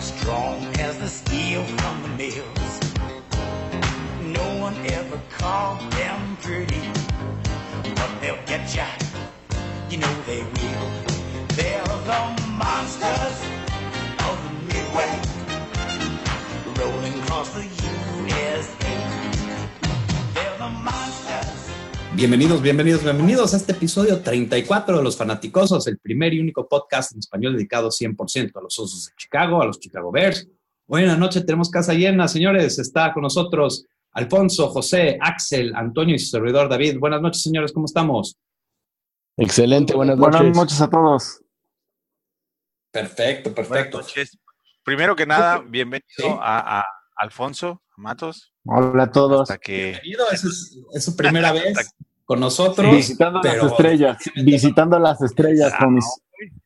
[0.00, 2.80] strong as the steel from the mills.
[4.22, 6.80] No one ever called them pretty,
[7.94, 8.86] but they'll get ya.
[9.90, 10.88] You know they will.
[11.58, 12.22] They're the
[12.52, 13.38] monsters
[14.28, 15.32] of the Midwest,
[16.78, 17.64] rolling across the
[18.32, 18.94] USA.
[20.32, 21.25] They're the monsters.
[22.16, 27.12] Bienvenidos, bienvenidos, bienvenidos a este episodio 34 de Los Fanaticosos, el primer y único podcast
[27.12, 30.48] en español dedicado 100% a los Osos de Chicago, a los Chicago Bears.
[30.88, 32.78] Hoy en la noche tenemos casa llena, señores.
[32.78, 36.98] Está con nosotros Alfonso, José, Axel, Antonio y su servidor David.
[36.98, 38.36] Buenas noches, señores, ¿cómo estamos?
[39.36, 40.40] Excelente, buenas noches.
[40.40, 41.42] Buenas noches a todos.
[42.90, 43.98] Perfecto, Buenas perfecto.
[43.98, 44.38] noches.
[44.82, 46.24] Primero que nada, bienvenido Sí.
[46.26, 46.84] a, a
[47.16, 48.52] Alfonso Matos.
[48.64, 49.42] Hola a todos.
[49.42, 52.94] Hasta que Bienvenido, es, su primera vez con nosotros.
[52.94, 54.18] Visitando pero- las estrellas.
[54.44, 56.04] Visitando las estrellas, Ah, homies.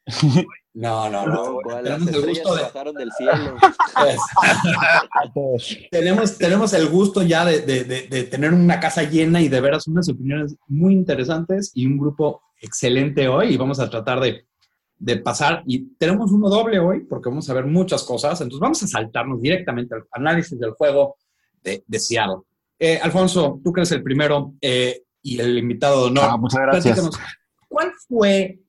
[0.72, 1.58] No, no, no.
[1.82, 3.56] Tenemos el gusto de, bajaron del cielo.
[5.34, 9.48] Pues, tenemos, tenemos el gusto ya de, de- de- de tener una casa llena y
[9.48, 14.20] de veras unas opiniones muy interesantes y un grupo excelente hoy y vamos a tratar
[14.20, 14.46] de,
[15.00, 18.82] de pasar y tenemos uno doble hoy porque vamos a ver muchas cosas, entonces vamos
[18.82, 21.16] a saltarnos directamente al análisis del juego
[21.64, 22.42] de, de Seattle.
[22.78, 26.60] Eh, Alfonso, tú que eres el primero eh, y el invitado de honor, Ah, muchas
[26.60, 27.10] gracias.
[27.68, 28.60] ¿cuál fue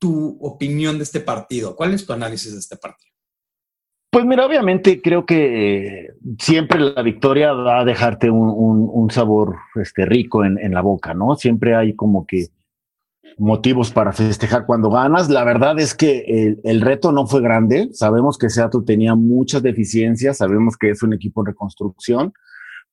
[0.00, 1.76] tu opinión de este partido?
[1.76, 3.12] ¿Cuál es tu análisis de este partido?
[4.10, 9.10] Pues mira, obviamente creo que eh, siempre la victoria va a dejarte un, un- un
[9.10, 11.36] sabor este, rico en, en la boca, ¿no?
[11.36, 12.46] Siempre hay como que
[13.36, 15.28] motivos para festejar cuando ganas.
[15.28, 17.88] La verdad es que el, reto no fue grande.
[17.92, 22.32] Sabemos que Seattle tenía muchas deficiencias, sabemos que es un equipo en reconstrucción,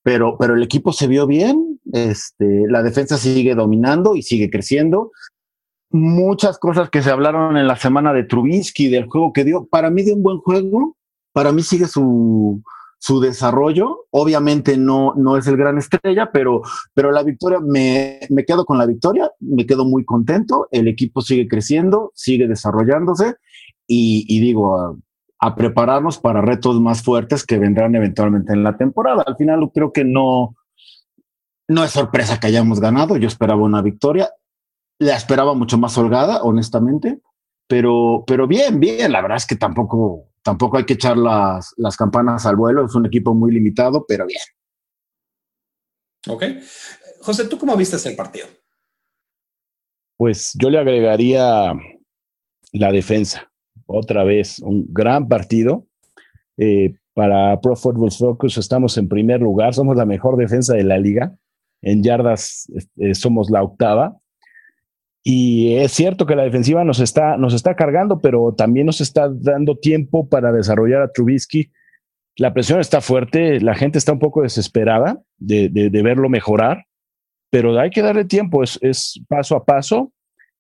[0.04, 1.80] pero, pero el equipo se vio bien.
[1.94, 5.12] Este, la defensa sigue dominando y sigue creciendo.
[5.92, 9.90] Muchas cosas que se hablaron en la semana de Trubisky, del juego que dio, para
[9.90, 10.98] mí de un buen juego,
[11.32, 12.62] para mí sigue su,
[12.98, 14.06] su desarrollo.
[14.12, 16.62] Obviamente no, no es el gran estrella, pero,
[16.94, 20.68] pero la victoria, me, me quedo con la victoria, me quedo muy contento.
[20.72, 23.36] El equipo sigue creciendo, sigue desarrollándose
[23.88, 24.96] y, digo, a,
[25.40, 29.24] a prepararnos para retos más fuertes que vendrán eventualmente en la temporada.
[29.26, 30.56] Al final creo que no,
[31.68, 33.18] no es sorpresa que hayamos ganado.
[33.18, 34.30] Yo esperaba una victoria.
[34.98, 37.20] La esperaba mucho más holgada, honestamente.
[37.68, 39.12] Pero, pero bien, bien.
[39.12, 42.86] La verdad es que tampoco, tampoco hay que echar las, las campanas al vuelo.
[42.86, 44.42] Es un equipo muy limitado, pero bien.
[46.28, 46.44] ¿Ok?
[47.22, 48.46] José, ¿tú cómo viste el partido?
[50.18, 51.74] Pues yo le agregaría
[52.72, 53.52] la defensa.
[53.88, 55.88] Otra vez, un gran partido.
[56.58, 61.00] Eh, para Pro Football Focus estamos en primer lugar, somos la mejor defensa de la
[61.00, 61.36] liga.
[61.82, 64.18] En yardas eh, somos la octava.
[65.28, 69.28] Y es cierto que la defensiva nos está, nos está cargando, pero también nos está
[69.28, 71.72] dando tiempo para desarrollar a Trubisky.
[72.38, 76.86] La presión está fuerte, la gente está un poco desesperada de, de- verlo mejorar,
[77.50, 80.12] pero hay que darle tiempo, es, es paso a paso.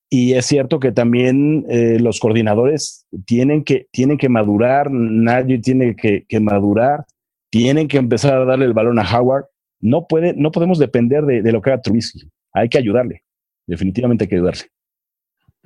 [0.09, 5.95] Y es cierto que también eh, los coordinadores tienen que, tienen que madurar, nadie tiene
[5.95, 7.05] que, que madurar,
[7.51, 9.45] tienen que empezar a darle el balón a Howard.
[9.81, 12.21] No, puede, no podemos depender de, de lo que haga Trubisky,
[12.53, 13.23] hay que ayudarle,
[13.65, 14.63] definitivamente hay que ayudarle.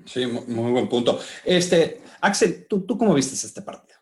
[0.06, 1.20] Sí, mu- muy buen punto.
[1.46, 3.98] Este, Axel, ¿tú, tú cómo viste este partido?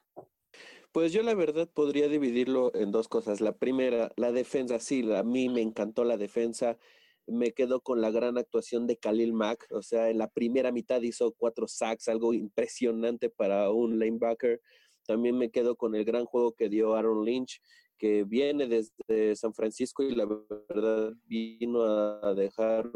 [0.92, 3.42] Pues yo la verdad podría dividirlo en dos cosas.
[3.42, 6.78] La primera, la defensa, sí, a mí me encantó la defensa.
[7.28, 9.68] Me quedo con la gran actuación de Khalil Mack.
[9.72, 14.62] O sea, en la primera mitad hizo cuatro sacks, algo impresionante para un linebacker.
[15.06, 17.62] También me quedo con el gran juego que dio Aaron Lynch,
[17.98, 20.26] que viene desde San Francisco y la
[20.70, 22.90] verdad vino a dejar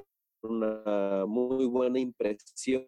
[0.44, 2.88] una muy buena impresión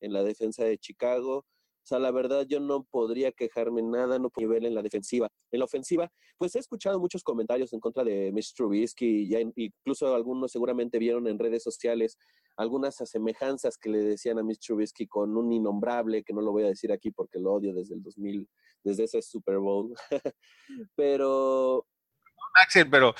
[0.00, 1.38] en la defensa de Chicago.
[1.38, 5.28] O sea, la verdad yo no podría quejarme nada, no puedo nivel en la defensiva.
[5.50, 9.52] En la ofensiva, pues he escuchado muchos comentarios en contra de Mitch Trubisky, ya in-
[9.54, 12.16] incluso algunos seguramente vieron en redes sociales
[12.56, 16.62] algunas semejanzas que le decían a Mitch Trubisky con un innombrable, que no lo voy
[16.62, 18.48] a decir aquí porque lo odio desde el 2000,
[18.82, 19.92] desde ese Super Bowl.
[20.96, 21.86] Pero
[22.62, 23.14] Axel, pero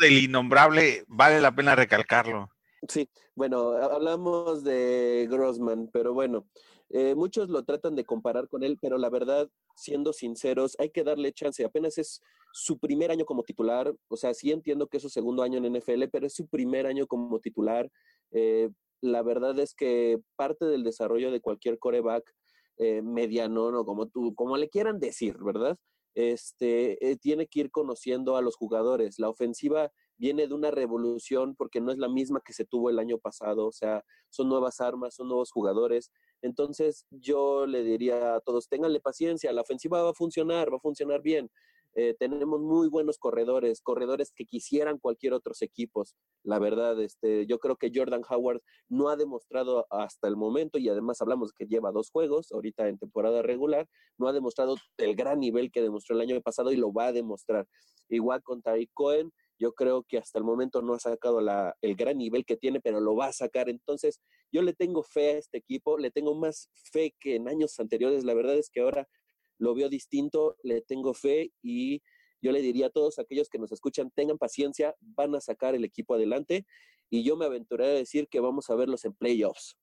[0.00, 2.50] del innombrable vale la pena recalcarlo.
[2.88, 6.46] Sí, bueno, ha- hablamos de Grossman, pero bueno,
[6.90, 11.02] eh, muchos lo tratan de comparar con él, pero la verdad, siendo sinceros, hay que
[11.04, 11.64] darle chance.
[11.64, 15.42] Apenas es su primer año como titular, o sea, sí entiendo que es su segundo
[15.42, 17.90] año en NFL, pero es su primer año como titular.
[18.30, 18.70] Eh,
[19.00, 22.32] la verdad es que parte del desarrollo de cualquier coreback
[22.78, 23.84] eh, mediano, ¿no?
[23.84, 25.76] Como tú, como le quieran decir, ¿verdad?
[26.14, 29.18] Este, eh, tiene que ir conociendo a los jugadores.
[29.18, 32.98] La ofensiva viene de una revolución porque no es la misma que se tuvo el
[32.98, 36.10] año pasado, o sea, son nuevas armas, son nuevos jugadores.
[36.42, 40.80] Entonces yo le diría a todos, ténganle paciencia, la ofensiva va a funcionar, va a
[40.80, 41.50] funcionar bien.
[42.00, 46.14] Eh, tenemos muy buenos corredores, corredores que quisieran cualquier otros equipos.
[46.44, 50.88] La verdad, este, yo creo que Jordan Howard no ha demostrado hasta el momento, y
[50.88, 55.40] además hablamos que lleva dos juegos ahorita en temporada regular, no ha demostrado el gran
[55.40, 57.66] nivel que demostró el año pasado y lo va a demostrar.
[58.08, 61.96] Igual con Tariq Cohen, yo creo que hasta el momento no ha sacado la, el
[61.96, 63.68] gran nivel que tiene, pero lo va a sacar.
[63.68, 64.20] Entonces,
[64.52, 68.22] yo le tengo fe a este equipo, le tengo más fe que en años anteriores.
[68.22, 69.08] La verdad es que ahora
[69.58, 72.02] lo veo distinto, le tengo fe y
[72.40, 75.84] yo le diría a todos aquellos que nos escuchan, tengan paciencia, van a sacar el
[75.84, 76.66] equipo adelante
[77.10, 79.76] y yo me aventuré a decir que vamos a verlos en playoffs.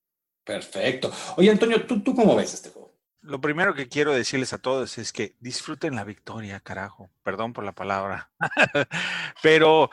[0.43, 1.11] Perfecto.
[1.37, 2.93] Oye, Antonio, ¿tú, tú cómo ves este juego?
[3.21, 7.09] Lo primero que quiero decirles a todos es que disfruten la victoria, carajo.
[7.23, 8.31] Perdón por la palabra.
[9.41, 9.89] Pero,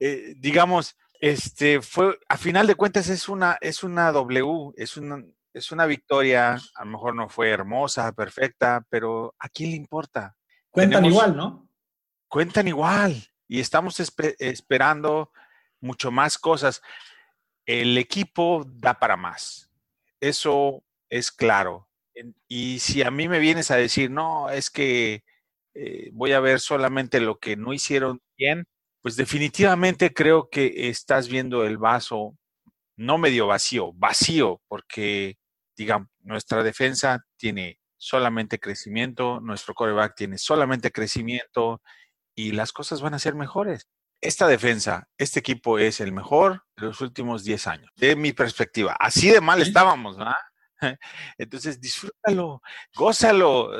[0.00, 5.22] eh, digamos, este fue, a final de cuentas, es una, es una W, es una,
[5.54, 10.36] es una victoria, a lo mejor no fue hermosa, perfecta, pero ¿a quién le importa?
[10.70, 11.68] Cuentan Tenemos- igual, ¿no?
[12.28, 15.30] Cuentan igual y estamos espe- esperando
[15.80, 16.82] mucho más cosas.
[17.64, 19.70] El equipo da para más.
[20.20, 21.88] Eso es claro.
[22.48, 25.24] Y si a mí me vienes a decir, no, es que
[25.74, 28.64] eh, voy a ver solamente lo que no hicieron bien,
[29.02, 32.36] pues definitivamente creo que estás viendo el vaso
[32.96, 35.36] no medio vacío, vacío, porque,
[35.76, 41.80] digamos, nuestra defensa tiene solamente crecimiento, nuestro coreback tiene solamente crecimiento
[42.34, 43.88] y las cosas van a ser mejores.
[44.20, 48.96] Esta defensa, este equipo es el mejor de los últimos 10 años, de mi perspectiva.
[48.98, 50.34] Así de mal estábamos, ¿verdad?
[51.38, 52.60] Entonces disfrútalo,
[52.94, 53.70] gózalo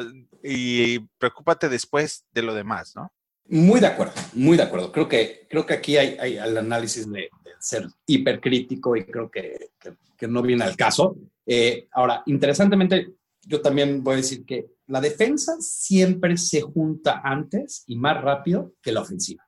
[0.42, 3.12] y preocúpate después de lo demás, ¿no?
[3.46, 4.90] Muy de acuerdo, muy de acuerdo.
[4.90, 9.30] Creo que, creo que aquí hay, hay el análisis de, de ser hipercrítico y creo
[9.30, 11.16] que, que- que no viene al caso.
[11.46, 17.84] Eh, ahora, interesantemente, yo también voy a decir que la defensa siempre se junta antes
[17.86, 19.46] y más rápido que la ofensiva.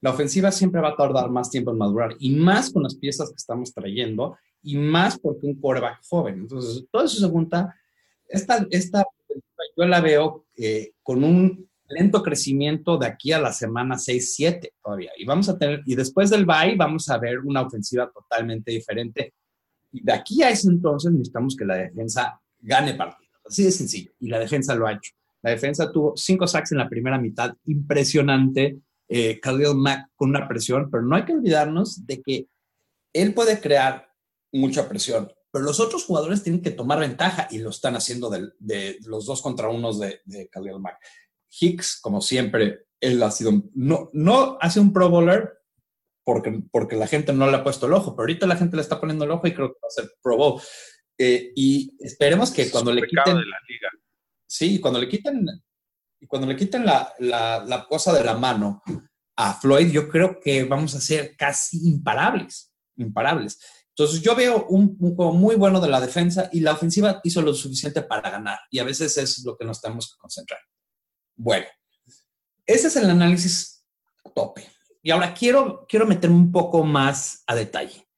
[0.00, 3.30] La ofensiva siempre va a tardar más tiempo en madurar y más con las piezas
[3.30, 6.40] que estamos trayendo y más porque un quarterback joven.
[6.40, 7.74] Entonces, todo eso se junta.
[8.28, 9.04] Esta, esta
[9.76, 14.74] yo la veo eh, con un lento crecimiento de aquí a la semana 6, 7
[14.82, 15.12] todavía.
[15.16, 19.34] Y vamos a tener, y después del bye vamos a ver una ofensiva totalmente diferente.
[19.94, 23.30] Y de aquí a ese entonces necesitamos que la defensa gane partidos.
[23.48, 24.10] Así de sencillo.
[24.18, 25.12] Y la defensa lo ha hecho.
[25.42, 28.80] La defensa tuvo cinco sacks en la primera mitad, impresionante.
[29.08, 32.48] Eh, Khalil Mack con una presión, pero no hay que olvidarnos de que
[33.12, 34.08] él puede crear
[34.50, 38.48] mucha presión, pero los otros jugadores tienen que tomar ventaja y lo están haciendo de,
[38.58, 40.98] de los dos contra unos de, de Khalil Mack.
[41.60, 45.52] Hicks, como siempre, él ha sido, no, no hace un Pro Bowler
[46.24, 48.82] porque, porque la gente no le ha puesto el ojo, pero ahorita la gente le
[48.82, 50.62] está poniendo el ojo y creo que va a ser Pro Bowl.
[51.18, 53.88] Eh, y esperemos que Es cuando le quiten, de la liga.
[54.46, 55.46] sí, cuando le quiten,
[56.26, 58.82] cuando le quiten la, la, la cosa de la mano
[59.36, 63.58] a Floyd, yo creo que vamos a ser casi imparables, imparables.
[63.90, 67.42] Entonces yo veo un, un, juego muy bueno de la defensa y la ofensiva hizo
[67.42, 70.58] lo suficiente para ganar y a veces eso es lo que nos tenemos que concentrar.
[71.36, 71.66] Bueno,
[72.66, 73.86] ese es el análisis
[74.34, 74.73] tope.
[75.04, 78.08] Y ahora quiero, quiero meterme un poco más a detalle.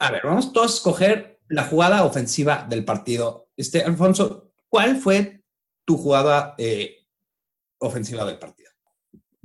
[0.00, 3.48] A ver, vamos todos a escoger la jugada ofensiva del partido.
[3.56, 5.44] Este, Alfonso, ¿cuál fue
[5.86, 7.06] tu jugada eh,
[7.78, 8.72] ofensiva del partido?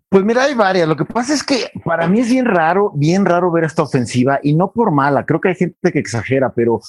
[0.10, 0.88] Pues mira, hay varias.
[0.88, 4.40] Lo que pasa es que para mí es bien raro, bien raro ver esta ofensiva
[4.42, 5.24] y no por mala.
[5.26, 6.80] Creo que hay gente que exagera, pero,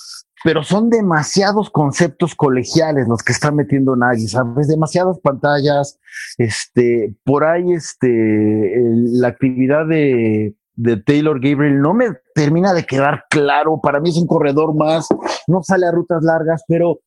[0.43, 4.69] pero son demasiados conceptos colegiales los que está metiendo Nagy, ¿sabes?
[4.69, 5.99] Demasiadas pantallas.
[6.39, 8.75] Este, por ahí, este,
[9.13, 13.81] la actividad de, de Taylor Gabriel no me termina de quedar claro.
[13.83, 15.09] Para mí es un corredor más,
[15.47, 17.01] no sale a rutas largas, pero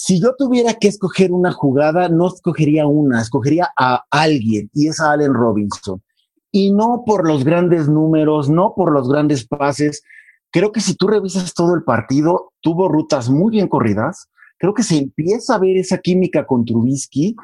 [0.00, 5.00] si yo tuviera que escoger una jugada, no escogería una, escogería a alguien y es
[5.00, 6.00] a Allen Robinson.
[6.52, 10.04] Y no por los grandes números, no por los grandes pases.
[10.52, 14.28] Creo que si tú revisas todo el partido, tuvo rutas muy bien corridas.
[14.56, 17.34] Creo que se empieza a ver esa química con Trubisky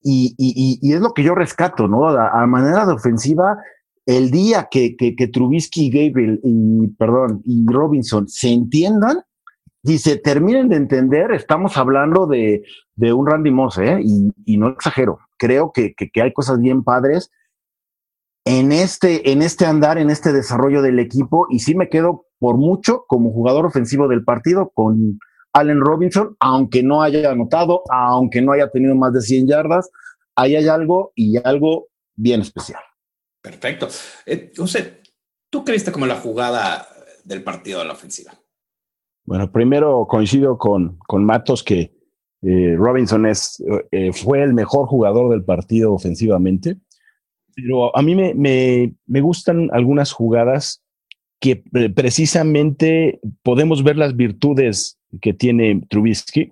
[0.00, 2.08] y, y, y, y es lo que yo rescato, ¿no?
[2.08, 3.58] A, a manera de ofensiva,
[4.06, 9.20] el día que, que, que Trubisky, Gabriel y, perdón, y Robinson se entiendan,
[9.82, 12.62] se terminen de entender, estamos hablando de,
[12.94, 14.00] de un Randy Moss, ¿eh?
[14.02, 17.30] y, no exagero, creo que, que, que, hay cosas bien padres
[18.44, 22.56] en este, en este andar, en este desarrollo del equipo, y sí me quedo por
[22.56, 25.18] mucho como jugador ofensivo del partido con
[25.52, 29.90] Allen Robinson, aunque no haya anotado, aunque no haya tenido más de 100 yardas,
[30.36, 32.82] ahí hay algo y algo bien especial.
[33.42, 33.88] Perfecto.
[34.26, 35.00] Eh, José,
[35.50, 36.86] ¿tú creíste como la jugada
[37.24, 38.32] del partido de la ofensiva?
[39.30, 41.92] Bueno, primero coincido con, con Matos que
[42.42, 46.78] eh, Robinson es, eh, fue el mejor jugador del partido ofensivamente,
[47.54, 50.82] pero a mí me, me, me gustan algunas jugadas
[51.38, 56.50] que eh, precisamente podemos ver las virtudes que tiene Trubisky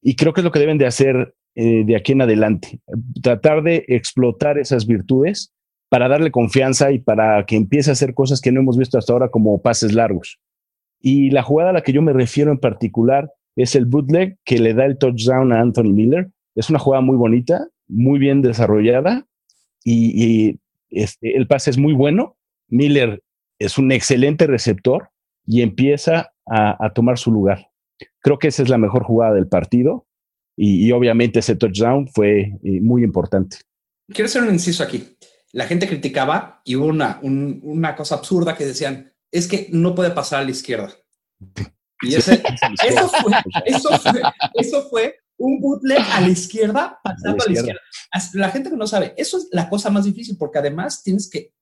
[0.00, 2.80] y creo que es lo que deben de hacer de aquí en adelante,
[3.20, 5.52] tratar de explotar esas virtudes
[5.88, 9.12] para darle confianza y para que empiece a hacer cosas que no hemos visto hasta
[9.12, 10.38] ahora como pases largos.
[11.02, 14.58] Y la jugada a la que yo me refiero en particular es el bootleg que
[14.58, 16.30] le da el touchdown a Anthony Miller.
[16.54, 19.26] Es una jugada muy bonita, muy bien desarrollada
[19.84, 22.36] y, este, el pase es muy bueno.
[22.68, 23.22] Miller
[23.58, 25.10] es un excelente receptor
[25.44, 27.68] y empieza a, tomar su lugar.
[28.20, 30.06] Creo que esa es la mejor jugada del partido
[30.56, 33.58] y, obviamente ese touchdown fue eh, muy importante.
[34.08, 35.16] Quiero hacer un inciso aquí.
[35.52, 39.94] La gente criticaba y hubo una, un, una cosa absurda que decían, es que no
[39.94, 40.94] puede pasar a la izquierda.
[42.02, 42.42] Y ese,
[42.84, 43.32] eso, fue,
[43.64, 44.22] eso, fue,
[44.54, 47.80] eso fue un bootleg a la izquierda pasando a la izquierda.
[48.10, 48.46] A la, izquierda.
[48.46, 51.54] la gente que no sabe, eso es la cosa más difícil porque además tienes que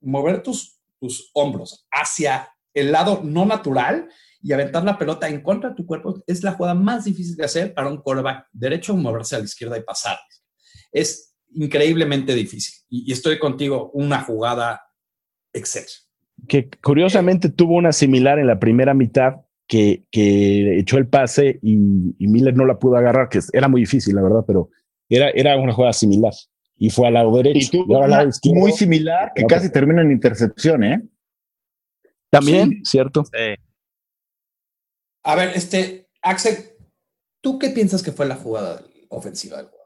[0.00, 4.08] mover tus, tus hombros hacia el lado no natural
[4.40, 7.44] y aventar la pelota en contra de tu cuerpo es la jugada más difícil de
[7.44, 10.16] hacer para un quarterback derecho moverse a la izquierda y pasar.
[10.92, 12.74] Es increíblemente difícil.
[12.88, 14.80] Y, y estoy contigo, una jugada
[15.52, 16.07] excelsa.
[16.46, 21.74] Que curiosamente tuvo una similar en la primera mitad que, que echó el pase y,
[22.18, 24.70] y, Miller no la pudo agarrar, que era muy difícil, la verdad, pero
[25.08, 26.32] era, era una jugada similar.
[26.76, 27.58] Y fue al lado derecho.
[27.58, 31.02] Y izquierdo, muy similar que no, casi termina en intercepción, ¿eh?
[32.30, 32.82] También, sí.
[32.84, 33.24] ¿cierto?
[33.24, 33.54] Sí.
[35.24, 36.56] A ver, este, Axel,
[37.42, 39.77] ¿tú qué piensas que fue la jugada ofensiva del juego?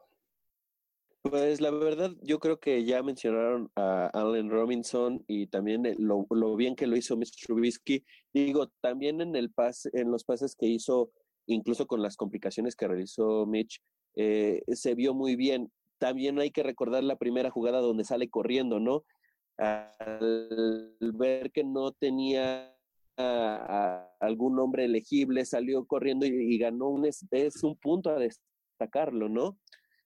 [1.23, 6.57] Pues la verdad, yo creo que ya mencionaron a Allen Robinson y también lo, lo
[6.57, 7.45] bien que lo hizo Mr.
[7.45, 8.03] Trubisky.
[8.33, 11.11] Digo, también en el pase, en los pases que hizo,
[11.45, 13.81] incluso con las complicaciones que realizó Mitch,
[14.17, 15.71] eh, se vio muy bien.
[15.97, 19.05] También hay que recordar la primera jugada donde sale corriendo, ¿no?
[19.57, 22.75] Al ver que no tenía
[24.19, 29.57] algún hombre elegible, salió corriendo y, ganó un, es un punto a destacarlo, ¿no?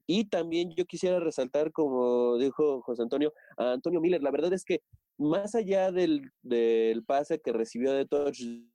[0.08, 4.24] Y también yo quisiera resaltar, como dijo José Antonio, a Antonio Miller.
[4.24, 4.82] La verdad es que
[5.18, 8.70] más allá del, del pase que recibió de touchdown,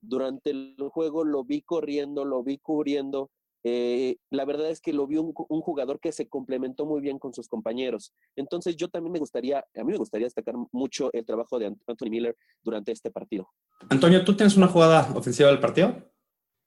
[0.00, 3.30] durante el juego lo vi corriendo, lo vi cubriendo.
[3.64, 7.18] Eh, la verdad es que lo vi un, un, jugador que se complementó muy bien
[7.18, 8.12] con sus compañeros.
[8.36, 12.10] Entonces yo también me gustaría, a mí me gustaría destacar mucho el trabajo de Anthony
[12.10, 13.48] Miller durante este partido.
[13.90, 16.08] Antonio, ¿tú tienes una jugada ofensiva del partido?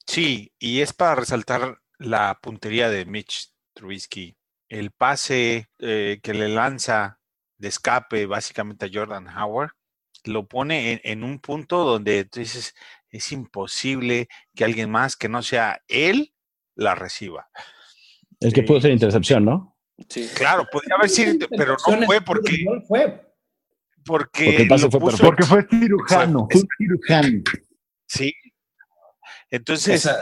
[0.05, 4.35] Sí, y es para resaltar la puntería de Mitch Trubisky,
[4.69, 7.19] el pase eh, que le lanza
[7.57, 9.71] de escape básicamente a Jordan Howard,
[10.25, 12.75] lo pone en, en, un punto donde tú dices,
[13.09, 16.33] es imposible que alguien más que no sea él
[16.75, 17.49] la reciba.
[18.39, 19.77] El que pudo ser intercepción, ¿no?
[20.09, 20.27] Sí.
[20.35, 22.63] Claro, podría haber sido, pero no fue porque...
[22.65, 23.27] No fue.
[24.03, 27.43] Porque, porque, el pase fue puso, porque fue cirujano, fue cirujano.
[28.07, 28.33] Sí.
[29.51, 30.17] Entonces, Esa,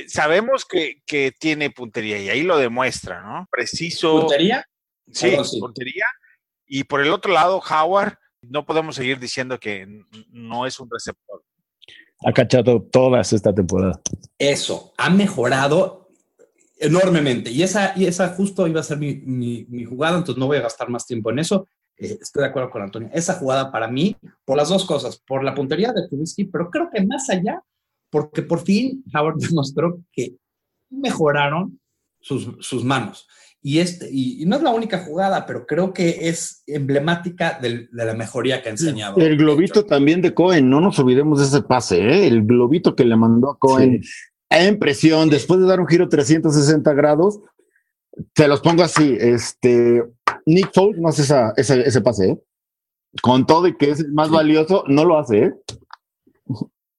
[0.00, 3.46] eh, sabemos que, que, tiene puntería y ahí lo demuestra, ¿no?
[3.50, 4.20] Preciso.
[4.20, 4.66] ¿Puntería?
[5.10, 6.06] Sí, sí, puntería.
[6.66, 9.86] Y por el otro lado, Howard, no podemos seguir diciendo que
[10.30, 11.42] no es un receptor.
[12.24, 14.00] Ha cachado todas esta temporada.
[14.38, 16.08] Eso, ha mejorado
[16.78, 17.50] enormemente.
[17.50, 20.58] Y esa, y esa justo iba a ser mi, mi, mi jugada, entonces no voy
[20.58, 21.68] a gastar más tiempo en eso.
[21.98, 23.08] Eh, estoy de acuerdo con Antonio.
[23.12, 26.90] Esa jugada para mí, por las dos cosas, por la puntería de Trubisky, pero creo
[26.90, 27.62] que más allá,
[28.16, 30.36] porque por fin Howard demostró que
[30.88, 31.78] mejoraron
[32.18, 33.28] sus, sus manos.
[33.60, 37.90] Y, este, y, y, no es la única jugada, pero creo que es emblemática del,
[37.92, 39.18] de la mejoría que ha enseñado.
[39.18, 42.26] El globito también de Cohen, no nos olvidemos de ese pase, ¿eh?
[42.26, 44.08] el globito que le mandó a Cohen sí.
[44.48, 47.40] en presión, después de dar un giro 360 grados,
[48.32, 50.02] te los pongo así, este,
[50.46, 52.38] Nick Foles no hace esa, ese, ese pase, ¿eh?
[53.20, 54.34] con todo y que es el más sí.
[54.34, 55.38] valioso, no lo hace.
[55.38, 55.52] ¿eh?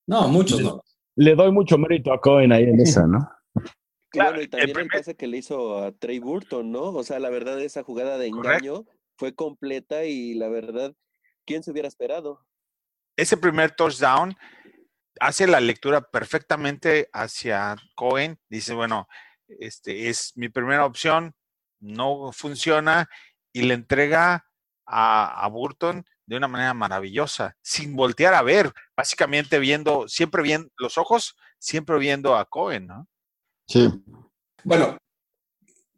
[0.06, 0.84] No, muchos no.
[1.18, 3.30] Le doy mucho mérito a Cohen ahí en esa, ¿no?
[4.10, 4.96] Claro, bueno, y también el, primer...
[4.96, 6.84] el, pase que le hizo a Trey Burton, ¿no?
[6.84, 9.00] O sea, la verdad, esa jugada de engaño Correcto.
[9.18, 10.96] fue completa y la verdad,
[11.46, 12.48] ¿quién se hubiera esperado?
[13.18, 14.34] Ese primer touchdown
[15.20, 18.40] hace la lectura perfectamente hacia Cohen.
[18.48, 19.10] Dice, bueno,
[19.60, 21.36] este es mi primera opción,
[21.82, 23.10] no funciona,
[23.52, 24.46] y le entrega
[24.86, 30.70] a, a Burton de una manera maravillosa, sin voltear a ver, básicamente viendo, siempre viendo
[30.78, 33.08] los ojos, siempre viendo a Cohen, ¿no?
[33.66, 33.90] Sí.
[34.64, 34.98] Bueno,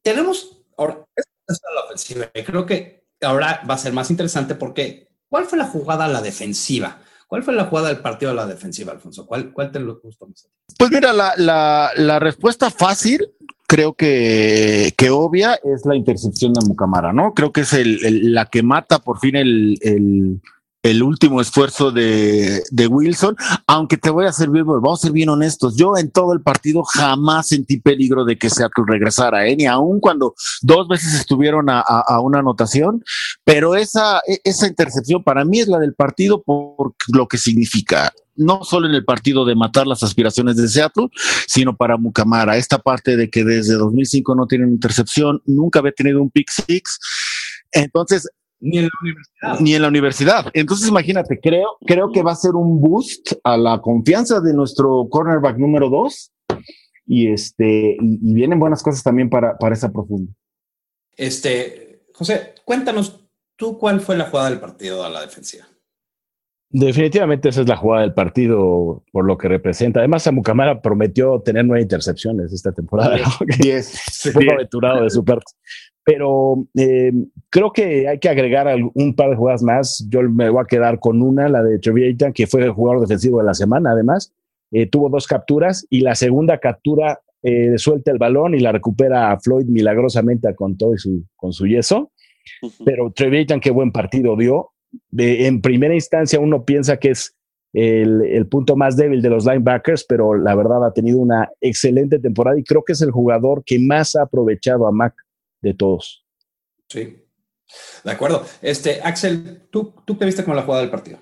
[0.04, 2.30] tenemos ahora, a la ofensiva.
[2.34, 6.10] Y creo que ahora va a ser más interesante porque ¿cuál fue la jugada a
[6.10, 7.02] la defensiva?
[7.28, 9.26] ¿Cuál fue la jugada del partido a la defensiva, Alfonso?
[9.26, 10.48] ¿Cuál, cuál te lo gustó más?
[10.78, 13.36] Pues mira, la, la, la respuesta fácil
[13.70, 17.36] creo que, que, obvia es la intercepción de Mucamara, ¿no?
[17.36, 20.42] Creo que es el, el, la que mata por fin el, el,
[20.90, 23.36] el último esfuerzo de, de, Wilson,
[23.68, 26.42] aunque te voy a ser bien, vamos a ser bien honestos, yo en todo el
[26.42, 29.56] partido jamás sentí peligro de que Seattle regresara, ¿eh?
[29.56, 31.84] ni aun cuando dos veces estuvieron a,
[32.22, 33.04] una anotación,
[33.44, 38.12] pero esa, e, esa intercepción para mí es la del partido por lo que significa
[38.36, 41.10] no solo en el partido de matar las aspiraciones de Seattle,
[41.46, 42.56] sino para Mucamara.
[42.56, 47.00] Esta parte de que desde 2005 no tiene intercepción, nunca había tenido un pick six.
[47.74, 48.30] Entonces,
[48.60, 49.60] ni en la universidad.
[49.60, 50.52] Ni en la universidad.
[50.54, 55.08] Entonces, imagínate, creo, creo que va a ser un boost a la confianza de nuestro
[55.10, 56.32] cornerback número dos.
[57.06, 60.32] Y este, y, y vienen buenas cosas también para, para esa profunda.
[61.18, 63.26] Este, José, cuéntanos
[63.56, 65.66] tú cuál fue la jugada del partido a la defensiva.
[66.72, 70.00] Definitivamente esa es la jugada del partido por lo que representa.
[70.02, 73.18] Además, Samucamara prometió tener nueve intercepciones esta temporada.
[73.18, 73.24] ¿no?
[73.40, 75.52] Un poco aventurado de su parte.
[76.04, 77.12] Pero eh,
[77.50, 80.06] creo que hay que agregar un par de jugadas más.
[80.10, 83.40] Yo me voy a quedar con una, la de Treviatan, que fue el jugador defensivo
[83.40, 84.34] de la semana, además.
[84.72, 89.32] Eh, tuvo dos capturas y la segunda captura eh, suelta el balón y la recupera
[89.32, 92.12] a Floyd milagrosamente con todo y su, con su yeso.
[92.62, 92.84] Uh -huh.
[92.86, 94.72] Pero Treviatan, qué buen partido dio
[95.12, 97.36] de, en primera instancia uno piensa que es
[97.74, 102.18] el, el, punto más débil de los linebackers, pero la verdad ha tenido una excelente
[102.18, 105.14] temporada y creo que es el jugador que más ha aprovechado a Mac
[105.62, 106.26] de todos.
[106.88, 107.18] Sí,
[108.04, 108.44] de acuerdo.
[108.62, 111.20] Este, Axel, ¿tú, tú qué viste con la jugada del partido?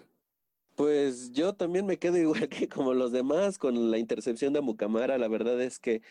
[0.76, 5.18] Pues yo también me quedo igual que como los demás con la intercepción de Mucamara.
[5.18, 6.02] La verdad es que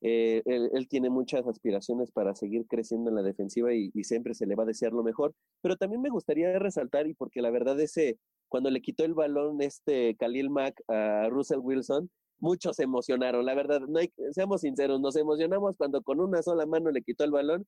[0.00, 4.34] eh, él, él, tiene muchas aspiraciones para seguir creciendo en la defensiva y, y, siempre
[4.34, 5.34] se le va a desear lo mejor.
[5.60, 9.60] Pero también me gustaría resaltar, y porque la verdad ese, cuando le quitó el balón
[9.60, 13.44] este Khalil Mack a Russell Wilson, muchos se emocionaron.
[13.44, 17.24] La verdad, no hay, seamos sinceros, nos emocionamos cuando con una sola mano le quitó
[17.24, 17.66] el balón.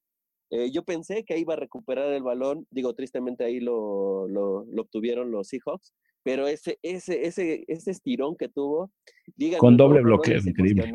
[0.50, 4.82] Eh, yo pensé que iba a recuperar el balón, digo, tristemente ahí lo, lo, lo
[4.82, 8.90] obtuvieron los Seahawks, pero ese, ese, ese, ese estirón que tuvo,
[9.36, 10.92] díganme, con doble bloqueo, increíble.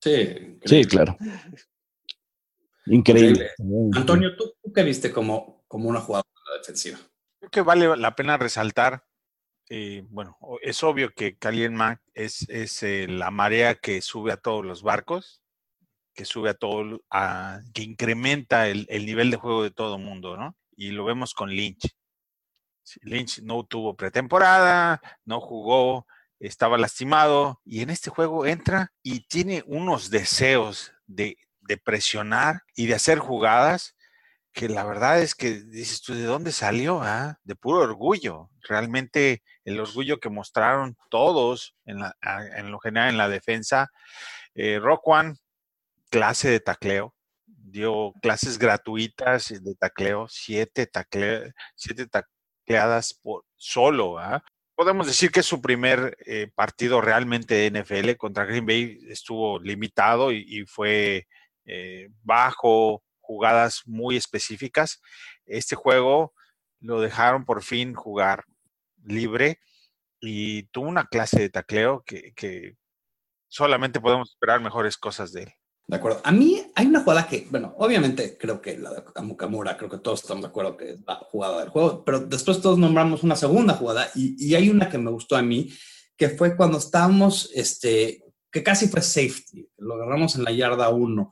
[0.00, 1.16] Sí, sí, claro.
[2.86, 3.50] Increíble.
[3.58, 3.98] increíble.
[3.98, 6.24] Antonio, ¿tú, ¿tú, qué viste como, como una jugada
[6.58, 6.98] defensiva?
[7.40, 9.04] Creo que vale la pena resaltar,
[10.10, 14.64] bueno, es obvio que Khalil Mack es, es eh, la marea que sube a todos
[14.64, 15.42] los barcos,
[16.14, 17.00] que sube a todo,
[17.72, 20.56] que incrementa el, el, nivel de juego de todo mundo, ¿no?
[20.76, 21.94] Y lo vemos con Lynch.
[23.02, 26.06] Lynch no tuvo pretemporada, no jugó,
[26.38, 32.86] estaba lastimado y en este juego entra y tiene unos deseos de, de, presionar y
[32.86, 33.96] de hacer jugadas
[34.52, 37.00] que la verdad es que dices tú, ¿de dónde salió?
[37.02, 37.40] Ah?
[37.44, 38.50] De puro orgullo.
[38.68, 42.16] Realmente el orgullo que mostraron todos en, la,
[42.56, 43.90] en lo general en la defensa.
[44.54, 45.34] Eh, Rock One,
[46.10, 47.14] clase de tacleo,
[47.46, 54.44] dio clases gratuitas de tacleo, siete, tacle, siete tacleadas por solo, ¿ah?
[54.74, 60.32] podemos decir que su primer eh, partido realmente de NFL contra Green Bay estuvo limitado
[60.32, 61.26] y, y fue
[61.64, 65.00] eh, bajo, jugadas muy específicas.
[65.46, 66.34] Este juego
[66.80, 68.44] lo dejaron por fin jugar
[69.04, 69.60] libre
[70.20, 72.76] y tuvo una clase de tacleo que,
[73.48, 75.52] solamente podemos esperar mejores cosas de él.
[75.86, 76.20] De acuerdo.
[76.24, 79.98] A mí hay una jugada que, bueno, obviamente creo que la de Mukamura, creo que
[79.98, 83.36] todos estamos de acuerdo que es la jugada del juego, pero después todos nombramos una
[83.36, 85.70] segunda jugada y, y hay una que me gustó a mí,
[86.16, 91.30] que fue cuando estábamos, este, que casi fue safety, lo agarramos en la yarda 1.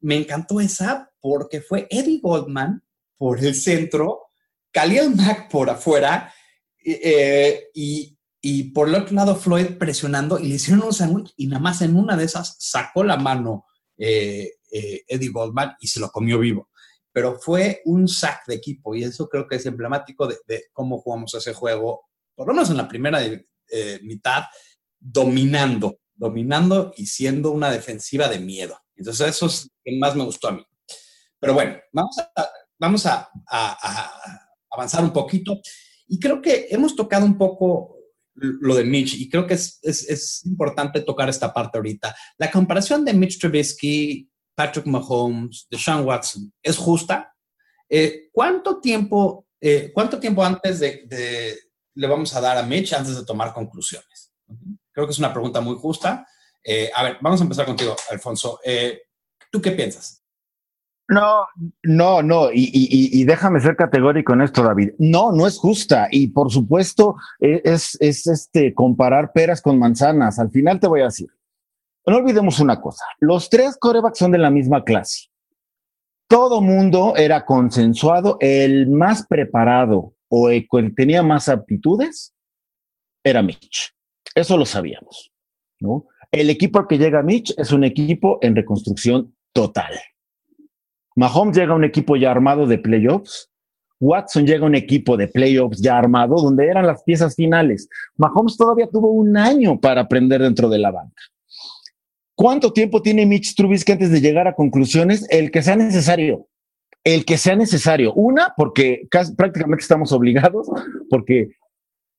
[0.00, 2.82] Me encantó esa porque fue Eddie Goldman
[3.16, 4.22] por el centro,
[4.72, 6.32] Khalil Mack por afuera
[6.84, 11.46] eh, y, y por el otro lado Floyd presionando y le hicieron un sándwich y
[11.46, 13.66] nada más en una de esas sacó la mano
[13.96, 16.68] eh, eh, Eddie Goldman y se lo comió vivo.
[17.12, 20.98] Pero fue un sack de equipo y eso creo que es emblemático de, de cómo
[20.98, 24.44] jugamos ese juego, por lo menos en la primera eh, mitad,
[24.98, 28.76] dominando, dominando y siendo una defensiva de miedo.
[28.96, 30.66] Entonces eso es lo que más me gustó a mí.
[31.38, 35.60] Pero bueno, vamos a, vamos a, a, a avanzar un poquito
[36.08, 37.96] y creo que hemos tocado un poco
[38.34, 42.14] lo de Mitch, y creo que es, es, es, importante tocar esta parte ahorita.
[42.38, 47.34] La comparación de Mitch Trubisky, Patrick Mahomes, de Sean Watson, ¿es justa?
[47.88, 51.58] Eh, ¿cuánto, tiempo, eh, ¿Cuánto tiempo antes de, de,
[51.94, 54.32] le vamos a dar a Mitch antes de tomar conclusiones?
[54.92, 56.26] Creo que es una pregunta muy justa.
[56.64, 58.60] Eh, a ver, vamos a empezar contigo, Alfonso.
[59.50, 60.21] ¿Tú qué piensas?
[61.08, 61.46] No,
[61.82, 64.92] no, no, y, déjame ser categórico en esto, David.
[64.98, 66.08] No, no es justa.
[66.10, 70.38] Y por supuesto, e, es, es este comparar peras con manzanas.
[70.38, 71.28] Al final te voy a decir.
[72.06, 73.04] No olvidemos una cosa.
[73.20, 75.28] Los tres corebacks son de la misma clase.
[76.28, 78.38] Todo mundo era consensuado.
[78.40, 82.34] El más preparado o el que tenía más aptitudes
[83.22, 83.94] era Mitch.
[84.34, 85.30] Eso lo sabíamos,
[85.78, 86.06] ¿no?
[86.30, 89.92] El equipo al que llega Mitch es un equipo en reconstrucción total.
[91.16, 93.50] Mahomes llega a un equipo ya armado de playoffs.
[94.00, 97.88] Watson llega a un equipo de playoffs ya armado, donde eran las piezas finales.
[98.16, 101.22] Mahomes todavía tuvo un año para aprender dentro de la banca.
[102.34, 105.26] ¿Cuánto tiempo tiene Mitch Trubisky antes de llegar a conclusiones?
[105.30, 106.48] El que sea necesario.
[107.04, 108.12] El que sea necesario.
[108.14, 110.68] Una, porque casi, prácticamente estamos obligados,
[111.10, 111.50] porque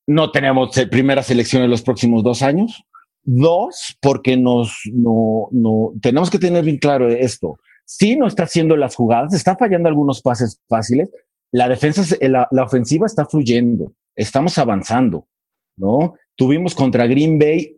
[0.06, 2.84] no tenemos primera selección en los próximos dos años.
[3.24, 8.76] Dos, porque nos, no, no, tenemos que tener bien claro esto sí no está haciendo
[8.76, 11.10] las jugadas, está fallando algunos pases fáciles.
[11.52, 15.28] La defensa, la, la ofensiva está fluyendo, estamos avanzando,
[15.76, 16.14] ¿no?
[16.36, 17.76] Tuvimos contra Green Bay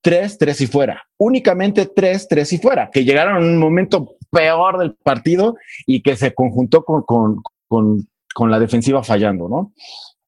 [0.00, 4.78] tres, tres y fuera, únicamente tres, tres y fuera, que llegaron en un momento peor
[4.78, 9.72] del partido y que se conjuntó con, con, con, con la defensiva fallando, ¿no?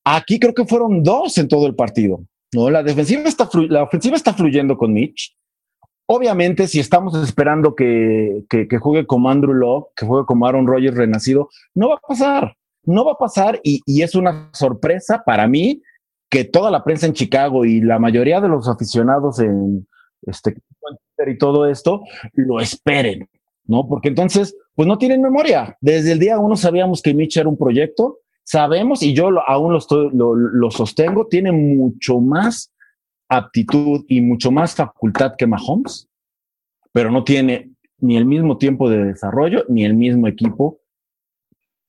[0.04, 2.70] Aquí creo que fueron dos en todo el partido, ¿no?
[2.70, 5.36] La defensiva está, la ofensiva está fluyendo con Mitch,
[6.10, 8.46] Obviamente, si estamos esperando que,
[8.80, 13.04] juegue como Andrew Locke, que juegue como Aaron Rodgers renacido, no va a pasar, no
[13.04, 15.82] va a pasar y, es una sorpresa para mí
[16.30, 19.86] que toda la prensa en Chicago y la mayoría de los aficionados en
[20.22, 20.56] este
[21.26, 22.00] y todo esto
[22.32, 23.28] lo esperen,
[23.66, 23.86] ¿no?
[23.86, 25.76] Porque entonces, pues no tienen memoria.
[25.82, 30.34] Desde el día uno sabíamos que Mitch era un proyecto, sabemos y yo aún lo,
[30.34, 32.72] lo sostengo, tiene mucho más
[33.28, 36.08] aptitud y mucho más facultad que Mahomes,
[36.92, 40.80] pero no tiene ni el mismo tiempo de desarrollo ni el mismo equipo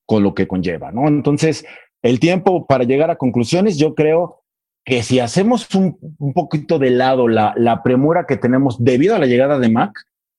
[0.06, 1.06] con lo que conlleva, ¿no?
[1.06, 1.64] Entonces,
[2.02, 4.42] el tiempo para llegar a conclusiones, yo creo
[4.84, 5.98] que si hacemos un,
[6.34, 9.92] poquito de lado la, la premura que tenemos debido a la llegada de Mac,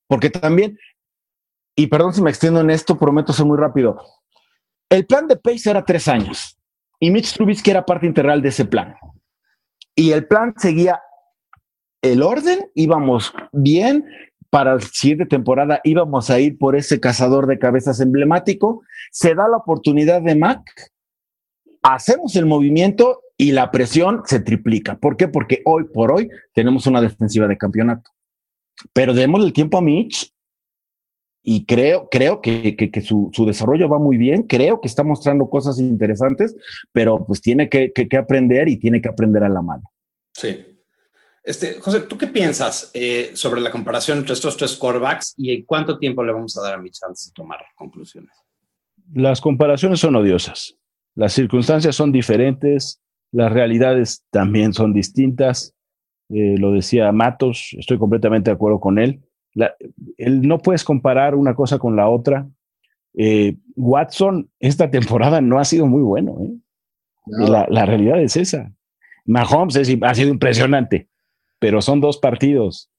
[0.08, 0.78] porque también,
[1.76, 4.02] y perdón si me extiendo en esto, prometo ser muy rápido,
[4.90, 6.58] el plan de Pace era tres años
[7.00, 8.96] y Mitch Trubisky era parte integral de ese plan.
[9.96, 11.02] Y el plan seguía
[12.02, 14.06] el orden, íbamos bien.
[14.50, 18.84] Para la siguiente temporada íbamos a ir por ese cazador de cabezas emblemático.
[19.12, 20.62] Se da la oportunidad de Mac,
[21.82, 24.98] hacemos el movimiento y la presión se triplica.
[24.98, 25.28] ¿Por qué?
[25.28, 28.12] Porque hoy por hoy tenemos una defensiva de campeonato.
[28.94, 30.34] Pero demos el tiempo a Mitch
[31.44, 35.50] y creo, creo que, que, su, su, desarrollo va muy bien, creo que está mostrando
[35.50, 36.56] cosas interesantes,
[36.92, 39.92] pero pues tiene que, que aprender y tiene que aprender a la mano.
[40.34, 40.66] Sí.
[41.44, 45.98] Este, José, ¿tú qué piensas eh, sobre la comparación entre estos tres quarterbacks y cuánto
[45.98, 48.32] tiempo le vamos a dar a Mitch antes de tomar conclusiones?
[49.14, 50.78] Las comparaciones son odiosas.
[51.16, 53.02] Las circunstancias son diferentes,
[53.32, 55.74] las realidades también son distintas.
[56.30, 61.78] Eh, lo decía Matos, estoy completamente de acuerdo con él no puedes comparar una cosa
[61.78, 62.48] con la otra.
[63.14, 66.38] Eh, Watson esta temporada no ha sido muy bueno.
[66.42, 66.62] ¿eh?
[67.26, 68.74] La, realidad es esa.
[69.26, 71.10] Mahomes ha sido impresionante,
[71.60, 72.90] pero son dos partidos.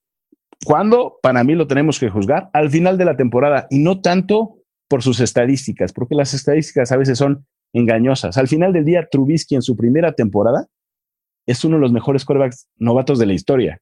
[0.65, 1.19] ¿Cuándo?
[1.23, 5.03] Para mí lo tenemos que juzgar al final de la temporada y no tanto por
[5.03, 8.37] sus estadísticas, porque las estadísticas a veces son engañosas.
[8.37, 10.69] Al final del día, Trubisky en su primera temporada
[11.47, 13.81] es uno de los mejores quarterbacks novatos de la historia.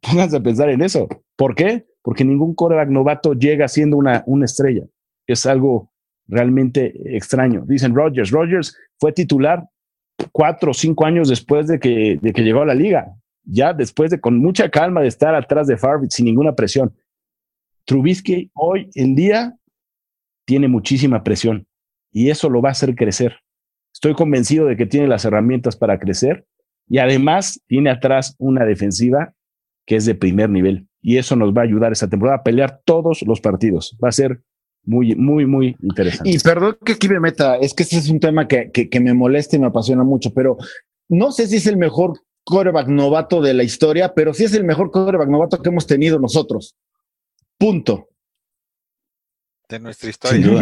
[0.00, 1.08] Pónganse a pensar en eso.
[1.36, 1.86] ¿Por qué?
[2.02, 4.84] Porque ningún quarterback novato llega siendo una, una estrella.
[5.26, 5.90] Es algo
[6.26, 7.64] realmente extraño.
[7.66, 8.30] Dicen Rogers.
[8.30, 9.68] Rogers fue titular
[10.32, 13.14] cuatro o cinco años después de que, de que llegó a la liga.
[13.44, 16.94] Ya después de con mucha calma de estar atrás de Favre sin ninguna presión.
[17.84, 19.56] Trubisky hoy en día
[20.44, 21.66] tiene muchísima presión
[22.12, 23.36] y eso lo va a hacer crecer.
[23.92, 26.46] Estoy convencido de que tiene las herramientas para crecer
[26.88, 29.34] y además tiene atrás una defensiva
[29.90, 30.86] que es de primer nivel.
[31.02, 33.98] Y eso nos va a ayudar esta temporada a pelear todos los partidos.
[34.02, 34.40] Va a ser
[34.84, 36.30] muy, muy, muy interesante.
[36.30, 39.12] Y perdón que aquí me meta, es que este es un tema que, que, me
[39.14, 40.58] molesta y me apasiona mucho, pero
[41.08, 44.62] no sé si es el mejor quarterback novato de la historia, pero sí es el
[44.62, 46.76] mejor quarterback novato que hemos tenido nosotros.
[47.58, 48.10] Punto.
[49.68, 50.60] De nuestra historia.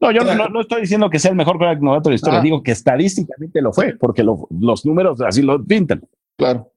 [0.00, 2.42] No, yo no, estoy diciendo que sea el mejor quarterback novato de la historia, ah.
[2.42, 6.00] digo que estadísticamente lo fue, porque los números así lo pintan.
[6.38, 6.70] Claro.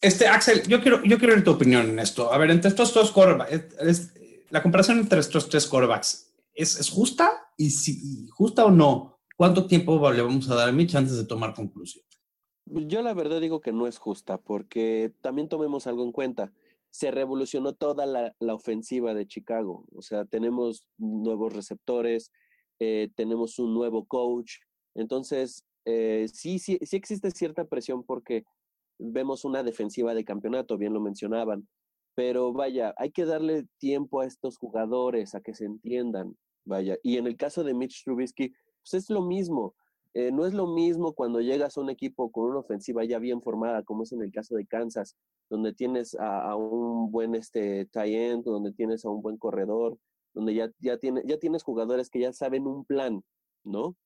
[0.00, 2.32] Este, Axel, yo quiero, yo quiero tu opinión en esto.
[2.32, 4.12] A ver, entre estos dos quarterbacks,
[4.50, 7.52] la comparación entre estos tres quarterbacks, ¿es, justa?
[7.56, 11.24] Y si justa o no, ¿cuánto tiempo le vamos a dar a Mitch antes de
[11.24, 12.04] tomar conclusión?
[12.66, 16.52] Yo la verdad digo que no es justa, porque también tomemos algo en cuenta.
[16.90, 19.84] se revolucionó toda la, la ofensiva de Chicago.
[19.94, 22.32] O sea, tenemos nuevos receptores,
[22.78, 24.54] eh, tenemos un nuevo coach.
[24.94, 28.44] Entonces, eh, sí, sí, sí existe cierta presión porque
[28.98, 31.68] vemos una defensiva de campeonato, bien lo mencionaban.
[32.14, 36.36] Pero vaya, hay que darle tiempo a estos jugadores a que se entiendan.
[36.64, 39.74] Vaya, y en el caso de Mitch Trubisky, pues es lo mismo.
[40.14, 43.40] Eh, no es lo mismo cuando llegas a un equipo con una ofensiva ya bien
[43.40, 45.16] formada, como es en el caso de Kansas,
[45.48, 49.96] donde tienes a, un buen este, tight end, donde tienes a un buen corredor,
[50.34, 53.22] donde ya, ya, tiene, ya tienes jugadores que ya saben un plan,
[53.64, 53.96] ¿no?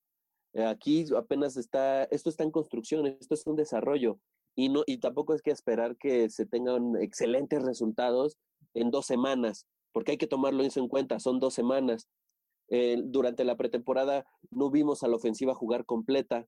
[0.53, 4.19] Eh, aquí apenas está, esto está en construcción, esto es un desarrollo
[4.55, 8.37] y, no, y tampoco es que esperar que se tengan excelentes resultados
[8.75, 12.09] en dos semanas, porque hay que tomarlo en cuenta, son dos semanas.
[12.69, 16.47] Eh, durante la pretemporada no vimos a la ofensiva jugar completa.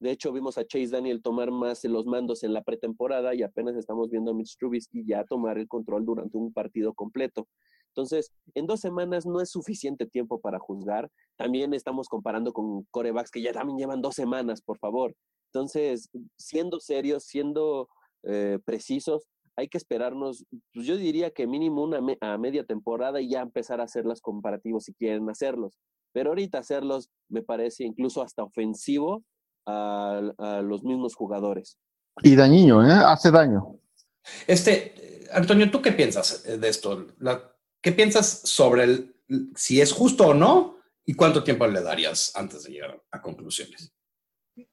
[0.00, 3.76] De hecho, vimos a Chase Daniel tomar más los mandos en la pretemporada y apenas
[3.76, 7.48] estamos viendo a Mitch Trubisky ya tomar el control durante un partido completo.
[7.88, 11.10] Entonces, en dos semanas no es suficiente tiempo para juzgar.
[11.36, 15.14] También estamos comparando con corebacks que ya también llevan dos semanas, por favor.
[15.54, 17.88] Entonces, siendo serios, siendo
[18.24, 23.30] eh, precisos, hay que esperarnos, pues yo diría que mínimo una a media temporada y
[23.30, 25.78] ya empezar a hacer los comparativos si quieren hacerlos.
[26.12, 29.22] Pero ahorita hacerlos me parece incluso hasta ofensivo
[29.64, 31.78] a, los mismos jugadores.
[32.24, 32.92] Y dañino, ¿eh?
[32.92, 33.78] Hace daño.
[34.48, 37.06] Este, Antonio, ¿tú qué piensas de esto?
[37.80, 39.16] ¿Qué piensas sobre el,
[39.54, 40.78] si es justo o no?
[41.04, 43.94] ¿Y cuánto tiempo le darías antes de llegar a conclusiones?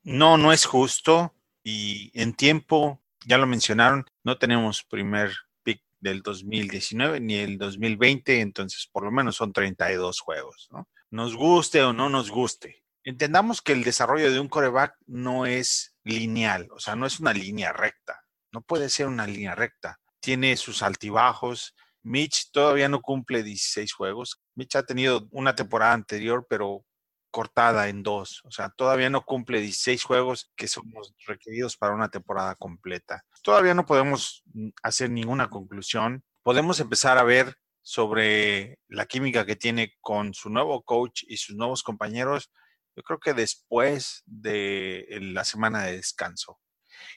[0.03, 5.31] No, no es justo y en tiempo, ya lo mencionaron, no tenemos primer
[5.63, 10.87] pick del 2019 ni el 2020, entonces por lo menos son 32 juegos, ¿no?
[11.09, 12.83] Nos guste o no nos guste.
[13.03, 17.33] Entendamos que el desarrollo de un coreback no es lineal, o sea, no es una
[17.33, 19.99] línea recta, no puede ser una línea recta.
[20.19, 21.75] Tiene sus altibajos.
[22.03, 24.41] Mitch todavía no cumple 16 juegos.
[24.55, 26.85] Mitch ha tenido una temporada anterior, pero
[27.31, 28.41] cortada en dos.
[28.45, 33.23] O sea, todavía no cumple 16 juegos que son los requeridos para una temporada completa.
[33.41, 36.23] Todavía no podemos mm, hacer ninguna conclusión.
[36.43, 41.55] Podemos empezar a ver sobre la química que tiene con su nuevo coach y sus
[41.55, 42.51] nuevos compañeros,
[42.95, 46.59] yo creo que después de la semana de descanso.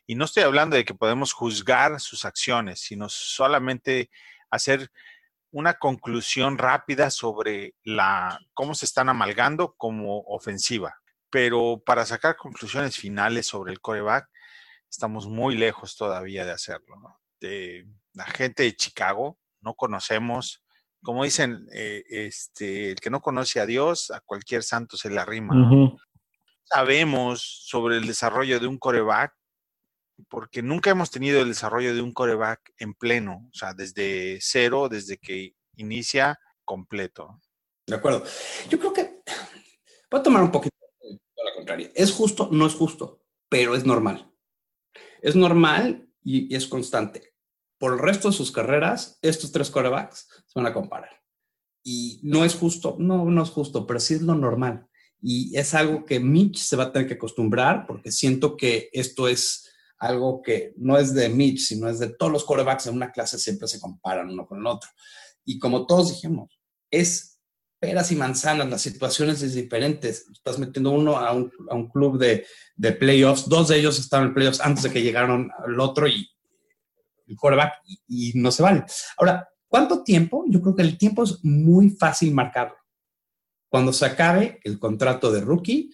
[0.06, 4.10] Y no estoy hablando de que podemos juzgar sus acciones, sino solamente
[4.50, 4.90] hacer
[5.54, 10.96] una conclusión rápida sobre la, cómo se están amalgando como ofensiva.
[11.30, 14.28] Pero para sacar conclusiones finales sobre el coreback,
[14.90, 16.96] estamos muy lejos todavía de hacerlo.
[17.40, 20.64] De la gente de Chicago, no conocemos,
[21.04, 25.20] como dicen, eh, este, el que no conoce a Dios, a cualquier santo se le
[25.20, 25.54] arrima.
[26.64, 29.32] Sabemos sobre el desarrollo de un coreback
[30.28, 34.88] porque nunca hemos tenido el desarrollo de un coreback en pleno, o sea, desde cero,
[34.88, 37.40] desde que inicia completo.
[37.86, 38.24] De acuerdo.
[38.68, 39.22] Yo creo que
[40.10, 40.74] voy a tomar un poquito
[41.06, 41.90] a la contraria.
[41.94, 44.30] Es justo, no es justo, pero es normal.
[45.20, 47.34] Es normal y, es constante.
[47.78, 51.22] Por el resto de sus carreras, estos tres corebacks se van a comparar.
[51.82, 54.88] Y no es justo, no, no es justo, pero sí es lo normal.
[55.20, 59.28] Y es algo que Mitch se va a tener que acostumbrar porque siento que esto
[59.28, 63.12] es algo que no es de Mitch, sino es de todos los corebacks en una
[63.12, 64.90] clase siempre se comparan uno con el otro.
[65.44, 66.58] Y como todos dijimos,
[66.90, 67.38] es
[67.78, 70.26] peras y manzanas, las situaciones es diferentes.
[70.32, 74.28] Estás metiendo uno a un, a un club de, de, playoffs, dos de ellos estaban
[74.28, 76.28] en playoffs antes de que llegaron al otro y
[77.26, 78.84] el coreback y, y no se vale.
[79.18, 80.44] Ahora, ¿cuánto tiempo?
[80.48, 82.76] Yo creo que el tiempo es muy fácil marcarlo.
[83.68, 85.90] Cuando se acabe el contrato de rookie,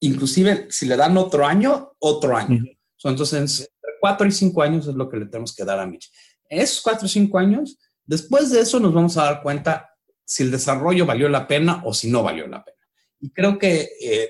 [0.00, 2.62] inclusive si le dan otro año, otro año.
[3.04, 6.10] Entonces, entre cuatro y cinco años es lo que le tenemos que dar a Mitch.
[6.48, 9.90] En esos cuatro o cinco años, después de eso nos vamos a dar cuenta
[10.24, 12.78] si el desarrollo valió la pena o si no valió la pena.
[13.20, 14.28] Y creo que, eh,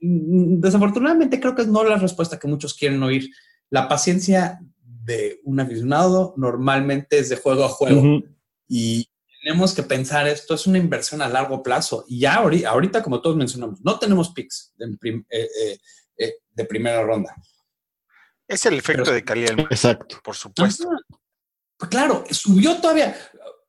[0.00, 3.28] desafortunadamente, creo que es no la respuesta que muchos quieren oír.
[3.68, 8.22] La paciencia de un aficionado normalmente es de juego a juego.
[8.68, 9.10] Y
[9.42, 12.04] tenemos que pensar esto es una inversión a largo plazo.
[12.08, 15.78] Y ya ahorita, como todos mencionamos, no tenemos picks de, eh,
[16.18, 17.34] eh, de primera ronda.
[18.50, 19.56] Es el efecto de calidad.
[19.60, 20.18] Exacto.
[20.24, 20.88] Por supuesto.
[21.78, 23.16] Pues claro, subió todavía.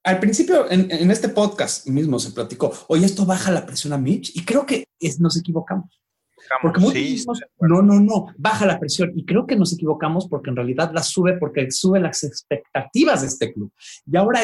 [0.04, 4.36] Al principio, en, este podcast mismo se platicó, oye, esto baja la presión a Mitch,
[4.36, 4.86] y creo que
[5.20, 6.02] nos equivocamos.
[6.64, 7.28] Porque muchos
[7.60, 9.14] no, no, no, baja la presión.
[9.16, 13.28] Y creo que nos equivocamos porque en realidad la sube porque sube las expectativas de
[13.28, 13.72] este club.
[14.12, 14.42] Y ahora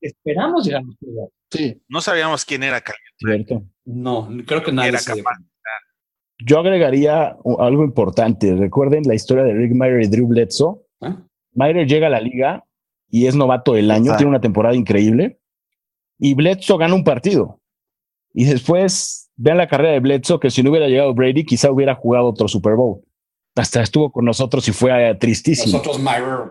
[0.00, 1.82] esperamos llegar a los Sí.
[1.88, 2.82] No sabíamos quién era
[3.18, 3.64] Cierto.
[3.84, 5.38] No, creo que nadie era capaz.
[6.44, 8.54] Yo agregaría algo importante.
[8.54, 10.80] Recuerden la historia de Rick Meyer y Drew Bledsoe.
[11.00, 11.22] ¿Ah?
[11.52, 12.64] Meyer llega a la liga
[13.08, 14.18] y es novato del año, Exacto.
[14.18, 15.40] tiene una temporada increíble.
[16.18, 17.60] Y Bledsoe gana un partido.
[18.32, 21.94] Y después, vean la carrera de Bledsoe, que si no hubiera llegado Brady, quizá hubiera
[21.94, 23.00] jugado otro Super Bowl.
[23.56, 25.72] Hasta estuvo con nosotros y fue eh, tristísimo.
[25.72, 26.50] Nosotros, Myra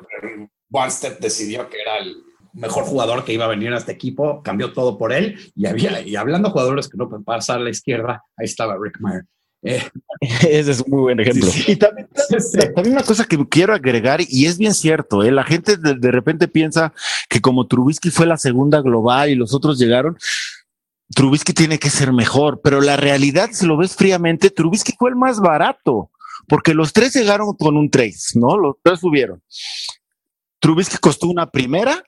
[0.72, 2.16] One Step decidió que era el
[2.54, 6.02] mejor jugador que iba a venir a este equipo, cambió todo por él y había,
[6.02, 9.24] y hablando de jugadores que no pueden pasar a la izquierda, ahí estaba Rick Meyer.
[9.62, 9.84] Eh,
[10.22, 11.50] Ese es un muy buen ejemplo.
[11.50, 11.72] sí, sí.
[11.74, 12.08] Y también,
[12.76, 15.32] también una cosa que quiero agregar, y es bien cierto, ¿eh?
[15.32, 16.94] la gente de, de repente piensa
[17.30, 20.18] que como Trubisky fue la segunda global y los otros llegaron,
[21.16, 25.16] Trubisky tiene que ser mejor, pero la realidad, si lo ves fríamente, Trubisky fue el
[25.16, 26.12] más barato,
[26.48, 28.58] porque los tres llegaron con un trace, ¿no?
[28.58, 29.42] Los tres subieron.
[30.60, 32.04] Trubisky costó una primera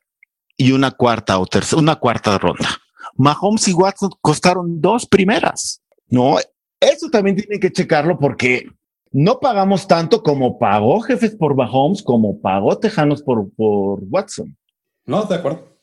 [0.55, 2.69] y una cuarta o tercera, una cuarta ronda.
[3.15, 6.37] Mahomes y Watson costaron dos primeras, ¿no?
[6.81, 8.65] Eso también tienen que checarlo porque
[9.11, 14.57] no pagamos tanto como pagó Jefes por Mahomes, como pagó Tejanos por, por Watson.
[15.05, 15.77] No, de acuerdo.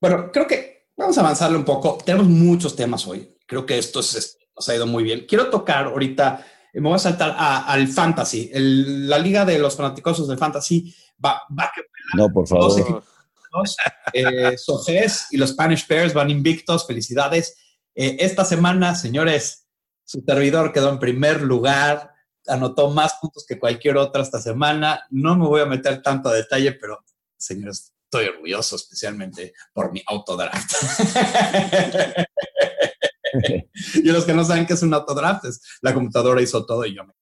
[0.00, 1.98] Bueno, creo que vamos a avanzarle un poco.
[2.04, 3.36] Tenemos muchos temas hoy.
[3.46, 5.24] Creo que esto es- nos ha ido muy bien.
[5.28, 8.50] Quiero tocar ahorita, me voy a saltar a- al fantasy.
[8.52, 11.82] El- la liga de los fanáticosos del fantasy va, va que
[12.16, 12.80] No, por dos favor.
[12.80, 13.04] equipos.
[14.12, 16.86] Eh, Sojés y los Spanish Bears van invictos.
[16.86, 17.56] Felicidades.
[17.94, 19.63] Eh, esta semana, señores,
[20.04, 22.10] su servidor quedó en primer lugar.
[22.46, 25.04] Anotó más puntos que cualquier otra esta semana.
[25.10, 27.04] No me voy a meter tanto a detalle, pero,
[27.36, 30.72] señores, estoy orgulloso especialmente por mi autodraft.
[33.94, 36.94] y los que no saben qué es un autodraft, es la computadora hizo todo y
[36.94, 37.12] yo me...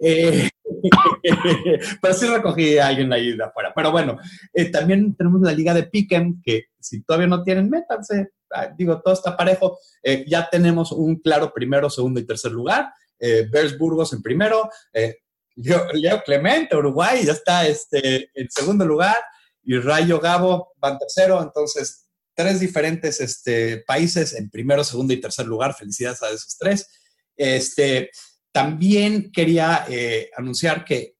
[0.00, 0.48] Eh,
[2.02, 3.72] pero sí recogí a alguien ahí de afuera.
[3.74, 4.18] Pero bueno,
[4.52, 8.30] eh, también tenemos la liga de Piquen, que si todavía no tienen, métanse.
[8.52, 9.78] Ah, digo, todo está parejo.
[10.02, 12.92] Eh, ya tenemos un claro primero, segundo y tercer lugar.
[13.18, 14.70] Eh, Bears Burgos en primero.
[14.92, 15.16] Eh,
[15.56, 19.16] Leo, Leo Clemente, Uruguay, ya está este, en segundo lugar.
[19.62, 21.42] Y Rayo Gabo van tercero.
[21.42, 25.74] Entonces, tres diferentes este, países en primero, segundo y tercer lugar.
[25.74, 26.88] Felicidades a esos tres.
[27.36, 28.10] Este,
[28.52, 31.16] también quería eh, anunciar que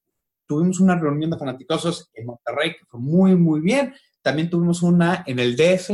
[0.46, 3.94] tuvimos una reunión de fanaticosos en Monterrey que fue muy, muy bien.
[4.22, 5.90] También tuvimos una en el DF,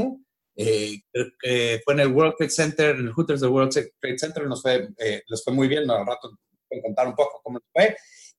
[0.57, 4.47] eh, fue en el World Trade Center, en el Hooters del World Trade Center.
[4.47, 5.91] Nos fue, eh, fue muy bien.
[5.91, 6.31] Al rato
[6.71, 7.97] voy a contar un poco cómo fue.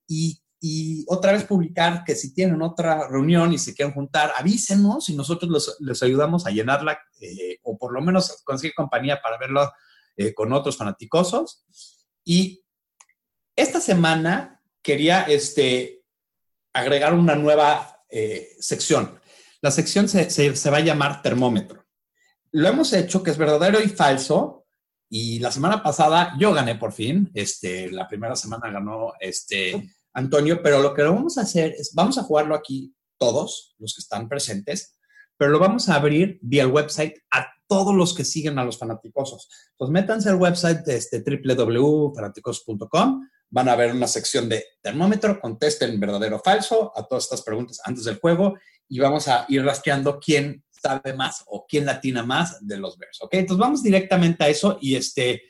[0.08, 0.40] Y,
[1.08, 5.78] otra vez publicar que si tienen otra reunión y se quieren juntar, avísenos y nosotros
[5.80, 9.72] les ayudamos a llenarla eh, o por lo menos conseguir compañía para verlo
[10.34, 11.68] con otros fanaticosos.
[12.24, 12.66] Y
[13.56, 16.02] esta semana quería este,
[16.74, 18.04] agregar una nueva
[18.60, 19.20] sección.
[19.62, 21.85] La sección se, se, se, va a llamar termómetro.
[22.56, 24.66] Lo hemos hecho que es verdadero y falso.
[25.10, 27.30] Y la semana pasada yo gané por fin.
[27.34, 32.18] Este, la primera semana ganó este, Antonio, pero lo que vamos a hacer es, vamos
[32.18, 34.98] a jugarlo aquí todos, los que están presentes,
[35.36, 38.78] pero lo vamos a abrir vía el website a todos los que siguen a los
[38.78, 39.50] fanaticosos.
[39.76, 46.00] Pues métanse al website de este www.fanaticosos.com van a ver una sección de termómetro, contesten
[46.00, 48.56] verdadero o falso a todas estas preguntas antes del juego
[48.88, 53.20] y vamos a ir rastreando quién sabe más o quién latina más de los Bears,
[53.22, 53.34] ¿ok?
[53.34, 55.42] Entonces vamos directamente a eso y este,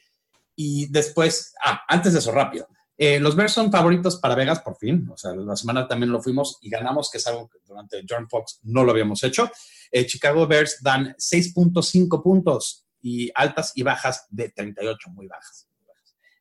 [0.56, 2.68] y después, ah, antes de eso, rápido.
[2.98, 6.22] Eh, los Bears son favoritos para Vegas por fin, o sea, la semana también lo
[6.22, 9.52] fuimos y ganamos, que es algo que durante John Fox no lo habíamos hecho.
[9.92, 15.68] Eh, Chicago Bears dan 6.5 puntos y altas y bajas de 38, muy bajas.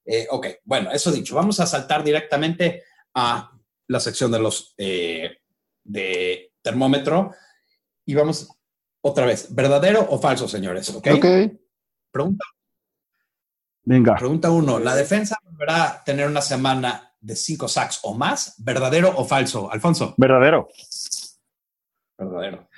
[0.07, 3.50] Eh, ok, bueno, eso dicho, vamos a saltar directamente a
[3.88, 7.33] la sección de los de termómetro
[8.07, 8.48] y vamos
[9.06, 10.88] otra vez, ¿verdadero o falso, señores?
[10.88, 11.08] Ok.
[11.16, 11.60] okay.
[12.10, 12.44] Pregunta.
[13.84, 14.16] Venga.
[14.16, 18.54] Pregunta uno, ¿la defensa volverá a tener una semana de cinco sacks o más?
[18.58, 20.14] ¿Verdadero o falso, Alfonso?
[20.16, 20.68] Verdadero.
[22.16, 22.68] Verdadero.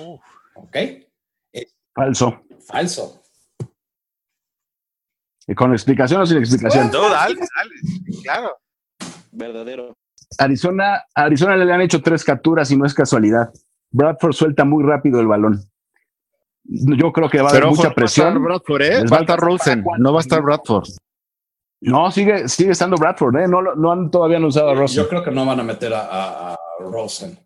[0.00, 0.18] Uh,
[0.54, 0.76] Ok.
[1.94, 2.42] Falso.
[2.66, 3.22] Falso.
[5.46, 6.90] ¿Y ¿Con explicación o sin explicación?
[6.90, 8.56] no, dale, dale, claro.
[9.30, 9.94] Verdadero.
[10.38, 13.52] Arizona, Arizona le han hecho tres capturas y no es casualidad.
[13.94, 15.60] Bradford suelta muy rápido el balón.
[16.64, 18.42] Yo creo que va a haber mucha presión.
[18.42, 19.00] Bradford, ¿eh?
[19.02, 20.88] Les Va va a estar a alcanzar Rosen, no va a estar Bradford.
[21.82, 23.46] No, sigue, sigue estando Bradford, ¿eh?
[23.48, 25.02] No, lo- no han todavía no usado a Rosen.
[25.02, 27.38] Yo creo que no van a meter a, a- a Rosen.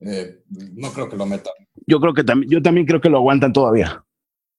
[0.00, 0.44] Eh,
[0.76, 1.52] no creo que lo metan.
[1.86, 4.04] Yo creo que también, yo también creo que lo aguantan todavía.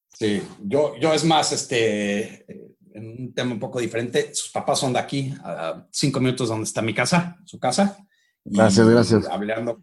[0.09, 2.45] Sí, yo, yo es más, este,
[2.93, 6.63] en un tema un poco diferente, sus papás son de aquí, a cinco minutos donde
[6.65, 7.97] está mi casa, su casa.
[8.43, 9.27] Y Gracias, gracias.
[9.29, 9.79] Hablando,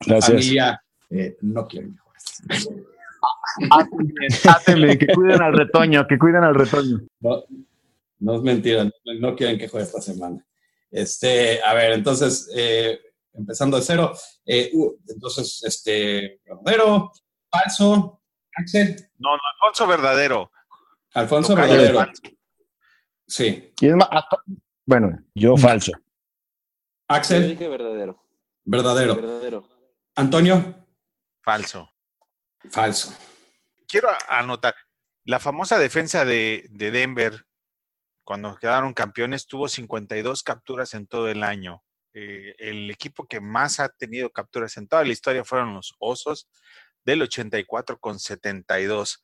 [0.00, 0.26] Gracias.
[0.26, 2.40] familia, eh, no quieren mejoras.
[4.44, 7.00] Átele, que cuiden al retoño, que cuiden al retoño.
[7.20, 7.44] No,
[8.18, 10.44] no es mentira, no, no quieren que juegue esta semana.
[10.90, 12.98] Este, a ver, entonces, eh,
[13.32, 14.12] empezando de cero.
[14.46, 17.12] Eh, uh, entonces, este, verdadero,
[17.50, 18.20] falso,
[18.56, 18.96] Axel.
[19.18, 20.50] No, no, Alfonso verdadero.
[21.14, 22.12] Alfonso Tocayo verdadero.
[23.26, 23.72] Sí.
[23.80, 24.08] Y es más,
[24.86, 25.92] bueno, Yo falso.
[25.92, 25.98] Yo
[27.08, 28.23] Axel, dije verdadero.
[28.64, 29.16] Verdadero.
[29.16, 29.68] Verdadero.
[30.16, 30.86] Antonio,
[31.42, 31.90] Falso.
[32.70, 33.14] falso.
[33.86, 34.74] Quiero anotar,
[35.24, 37.44] la famosa defensa de, de Denver,
[38.24, 41.82] cuando quedaron campeones, tuvo 52 capturas en todo el año.
[42.14, 46.48] Eh, el equipo que más ha tenido capturas en toda la historia fueron los Osos,
[47.04, 49.22] del 84 con 72.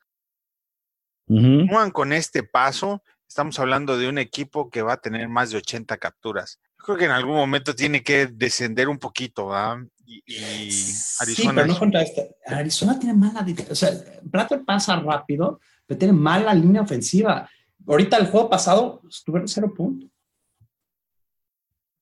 [1.27, 1.41] Ujú.
[1.41, 5.57] Continúan con este paso, estamos hablando de un equipo que va a tener más de
[5.57, 6.59] 80 capturas.
[6.79, 9.77] Yo creo que en algún momento tiene que descender un poquito, ¿verdad?
[10.05, 12.35] Y, y Sí, Arizona pero no contra este.
[12.45, 13.45] Arizona tiene mala.
[13.69, 13.89] O sea,
[14.23, 17.49] Bradford pasa rápido, pero tiene mala línea ofensiva.
[17.87, 20.09] Ahorita el juego pasado estuvieron cero puntos.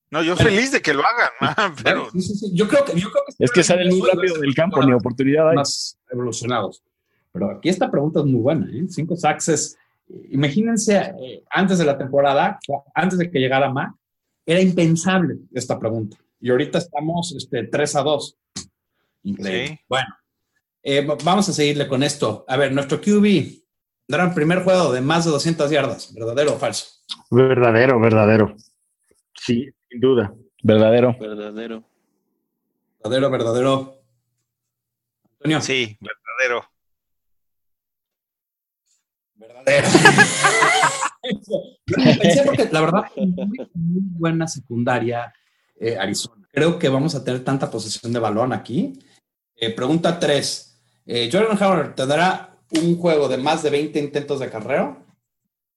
[0.10, 2.52] No, yo feliz de que lo hagan, pero Sí, sí, sí.
[2.56, 3.00] Yo creo que.
[3.00, 5.56] Yo creo que Es que salen muy rápido del campo, ni oportunidad hay.
[5.58, 6.82] más evolucionados.
[7.32, 8.86] Pero aquí esta pregunta es muy buena, ¿eh?
[8.90, 9.78] Cinco sacks es-
[10.32, 12.60] Imagínense, eh, antes de la temporada,
[12.96, 13.94] antes de que llegara Mac,
[14.46, 16.18] era impensable esta pregunta.
[16.40, 18.38] Y ahorita estamos este, 3 a 2.
[19.24, 19.68] Increíble.
[19.68, 19.80] Sí.
[19.88, 20.08] Bueno,
[20.82, 22.46] eh, va- vamos a seguirle con esto.
[22.48, 23.62] A ver, nuestro QB
[24.08, 26.88] dará el primer juego de más de 200 yardas, ¿verdadero o falso?
[27.30, 28.56] verdadero, verdadero.
[29.36, 30.34] Sí, sin duda.
[30.64, 31.16] Verdadero.
[31.20, 31.84] Verdadero.
[33.04, 33.96] Verdadero, verdadero.
[35.34, 35.62] Antonio.
[35.62, 36.68] sí, verdadero.
[39.66, 39.88] Verdadero.
[42.22, 45.34] Pensé porque la verdad, muy, muy buena secundaria
[45.80, 46.48] eh, Arizona.
[46.52, 49.00] Creo que vamos a tener tanta posesión de balón aquí.
[49.56, 50.66] Eh, pregunta 3.
[51.32, 55.04] Jordan Howard tendrá un juego de más de 20 intentos de carrera.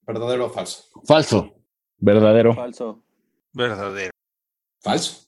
[0.07, 0.85] ¿Verdadero o falso?
[1.05, 1.55] Falso.
[1.97, 2.55] Verdadero.
[2.55, 3.03] Falso.
[3.53, 4.11] Verdadero.
[4.80, 5.26] Falso.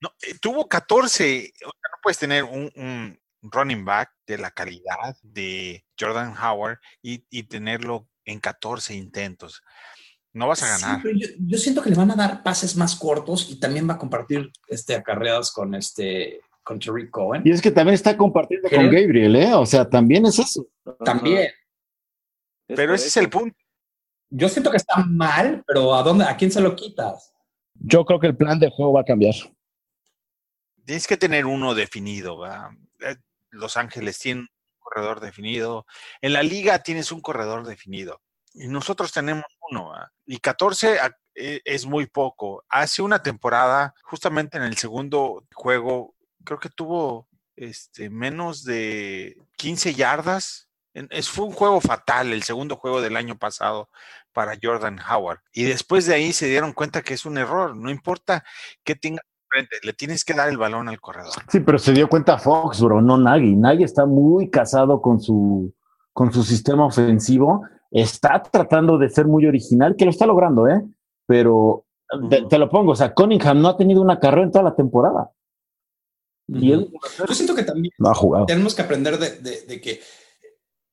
[0.00, 1.52] No, eh, tuvo 14.
[1.54, 6.78] o sea, no puedes tener un, un running back de la calidad de Jordan Howard
[7.02, 9.62] y, y tenerlo en 14 intentos.
[10.32, 11.02] No vas a ganar.
[11.04, 13.98] yo, yo siento que le van a dar pases más cortos y también va a
[13.98, 17.42] compartir este, acarreadas con este con Tariq Cohen.
[17.44, 19.52] Y es que también está compartiendo con Gabriel, ¿eh?
[19.54, 20.66] O sea, también es eso.
[21.04, 21.50] También.
[22.66, 23.56] Pero ese es el punto.
[24.30, 26.24] Yo siento que está mal, pero ¿a dónde?
[26.24, 27.34] ¿A quién se lo quitas?
[27.74, 29.34] Yo creo que el plan de juego va a cambiar.
[30.84, 32.38] Tienes que tener uno definido.
[32.38, 32.70] ¿verdad?
[33.52, 34.48] Los Ángeles tienen un
[34.80, 35.86] corredor definido.
[36.20, 38.20] En la liga tienes un corredor definido.
[38.54, 39.92] Y nosotros tenemos uno.
[40.26, 42.64] Y 14 a- eh, es muy poco.
[42.68, 49.94] Hace una temporada, justamente en el segundo juego, creo que tuvo este, menos de 15
[49.94, 50.68] yardas.
[50.94, 53.88] Es, fue un juego fatal, el segundo juego del año pasado
[54.32, 55.40] para Jordan Howard.
[55.52, 57.74] Y después de ahí se dieron cuenta que es un error.
[57.76, 58.44] No importa
[58.84, 59.22] qué tenga
[59.52, 61.32] frente, le tienes que dar el balón al corredor.
[61.48, 63.54] Sí, pero se dio cuenta Foxborough, no Nagy.
[63.56, 65.72] Nagy está muy casado con su,
[66.12, 67.62] con su sistema ofensivo.
[67.90, 70.82] Está tratando de ser muy original, que lo está logrando, ¿eh?
[71.26, 71.84] Pero
[72.48, 75.30] te, lo pongo, o sea, Cunningham no ha tenido una carrera en toda la temporada.
[76.48, 76.90] Y él-
[77.26, 78.46] Yo siento que también No ha jugado.
[78.46, 80.00] tenemos que aprender de, de- de que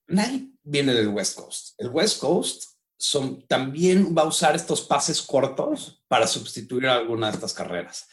[0.08, 1.74] nadie viene del West Coast.
[1.80, 2.64] El West Coast
[2.98, 8.08] son, también va a usar estos pases cortos para sustituir alguna de estas carreras.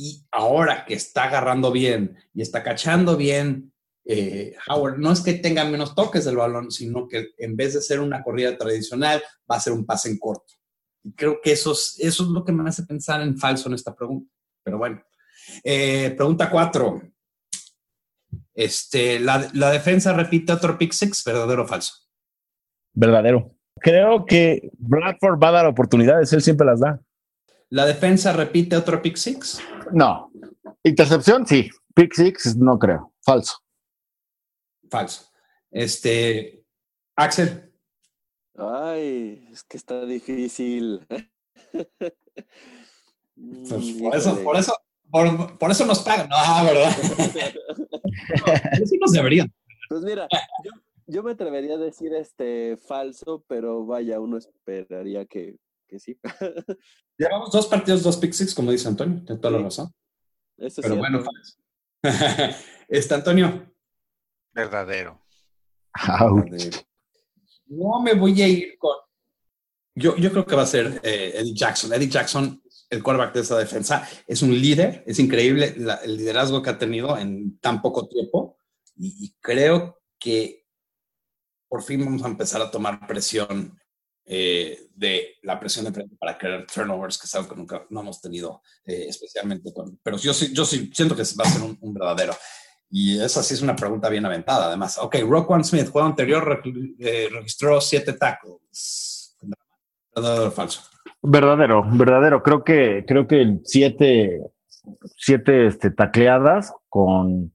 [0.00, 3.72] Y ahora que está agarrando bien y está cachando bien,
[4.04, 7.82] eh, Howard, no es que tenga menos toques del balón, sino que en vez de
[7.82, 9.20] ser una corrida tradicional,
[9.50, 10.54] va a ser un pase en corto.
[11.02, 13.74] Y creo que eso es, eso es lo que me hace pensar en falso en
[13.74, 14.32] esta pregunta.
[14.62, 15.02] Pero bueno.
[15.64, 17.02] Eh, pregunta cuatro.
[18.54, 21.92] Este, la, la defensa repite otro pick six, verdadero o falso.
[22.92, 23.52] Verdadero.
[23.80, 27.00] Creo que Bradford va a dar oportunidades, él siempre las da.
[27.70, 29.60] La defensa repite otro pick six.
[29.92, 30.30] no.
[30.84, 31.68] Intercepción, sí.
[31.94, 33.12] Pick six, no creo.
[33.22, 33.58] Falso.
[34.88, 35.26] Falso.
[35.70, 36.64] Este,
[37.16, 37.68] Axel,
[38.56, 41.06] Ay, es que está difícil.
[41.70, 42.12] pues,
[43.38, 44.74] Mm, por eso, por eso,
[45.10, 46.28] por, por eso nos pagan.
[46.30, 46.90] No, ¿verdad?
[48.72, 49.52] Pero sí nos deberían.
[49.88, 50.26] Pues mira,
[50.64, 50.72] yo,
[51.06, 55.56] yo me atrevería a decir este falso, pero vaya, uno esperaría que,
[55.88, 56.18] que sí.
[57.18, 59.22] Llevamos dos partidos, dos pick six, como dice Antonio.
[59.24, 59.64] Tiene toda la Sí.
[59.64, 59.94] razón.
[60.58, 61.22] Eso Pero bueno,
[62.02, 62.20] cierto.
[62.52, 62.56] falso.
[62.88, 63.72] Este, Antonio,
[64.52, 65.20] Verdadero.
[66.20, 66.76] Ouch.
[67.66, 68.94] no me voy a ir con.
[69.94, 71.92] Yo, yo creo que va a ser eh, Eddie Jackson.
[71.92, 75.02] Eddie Jackson, el quarterback de esa defensa, es un líder.
[75.06, 78.58] Es increíble la- el liderazgo que ha tenido en tan poco tiempo.
[78.96, 80.66] Y, y creo que
[81.68, 83.77] por fin vamos a empezar a tomar presión
[84.30, 88.00] eh, de la presión de prensa para crear turnovers, que es algo que nunca no
[88.00, 89.98] hemos tenido, eh, especialmente con.
[90.02, 92.34] Pero yo yo siento que va a ser un, un verdadero.
[92.90, 94.98] Y esa sí es una pregunta bien aventada, además.
[94.98, 96.62] Ok, Roquan Smith, juego anterior,
[96.98, 99.36] eh, registró siete tackles.
[100.14, 100.82] ¿Verdadero o falso?
[101.22, 102.42] Verdadero, verdadero.
[102.42, 104.40] Creo que, creo que siete,
[105.16, 107.54] siete este, tacleadas con,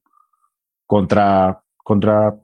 [0.85, 2.35] contra, contra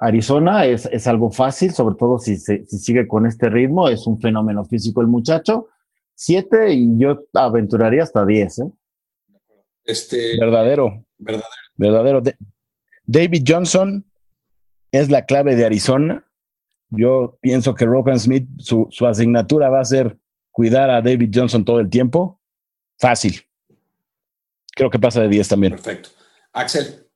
[0.00, 3.88] Arizona es, es algo fácil, sobre todo si, se, si sigue con este ritmo.
[3.88, 5.68] Es un fenómeno físico el muchacho.
[6.14, 8.58] Siete y yo aventuraría hasta diez.
[8.60, 8.70] ¿eh?
[9.84, 11.04] Este, Verdadero.
[11.18, 11.48] verdadero.
[11.76, 12.20] Verdadero.
[12.20, 12.36] De-
[13.04, 14.04] David Johnson
[14.92, 16.24] es la clave de Arizona.
[16.90, 20.18] Yo pienso que Rokan Smith, su, su asignatura va a ser
[20.50, 22.40] cuidar a David Johnson todo el tiempo.
[22.98, 23.40] Fácil.
[24.74, 25.72] Creo que pasa de 10 también.
[25.72, 26.10] Perfecto.
[26.52, 27.06] Axel,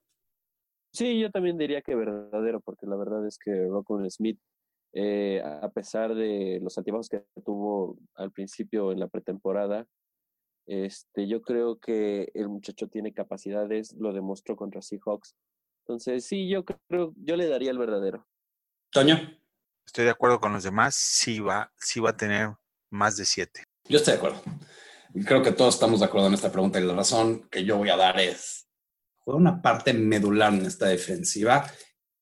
[0.95, 4.39] Sí, yo también diría que verdadero, porque la verdad es que Rockwell Smith,
[4.95, 9.87] eh, a pesar de los altibajos que tuvo al principio en la pretemporada,
[10.67, 15.35] este, yo creo que el muchacho tiene capacidades, lo demostró contra Seahawks.
[15.83, 18.27] Entonces, sí, yo creo, yo le daría el verdadero.
[18.91, 19.17] Toño,
[19.87, 20.95] Estoy de acuerdo con los demás.
[20.95, 22.51] Sí va, sí va a tener
[22.91, 23.65] más de siete.
[23.89, 24.43] yo estoy de acuerdo.
[25.27, 27.91] Creo que todos estamos de acuerdo en esta pregunta y la razón que yo voy
[27.91, 28.64] a dar es,
[29.25, 31.71] juega una parte medular en esta defensiva.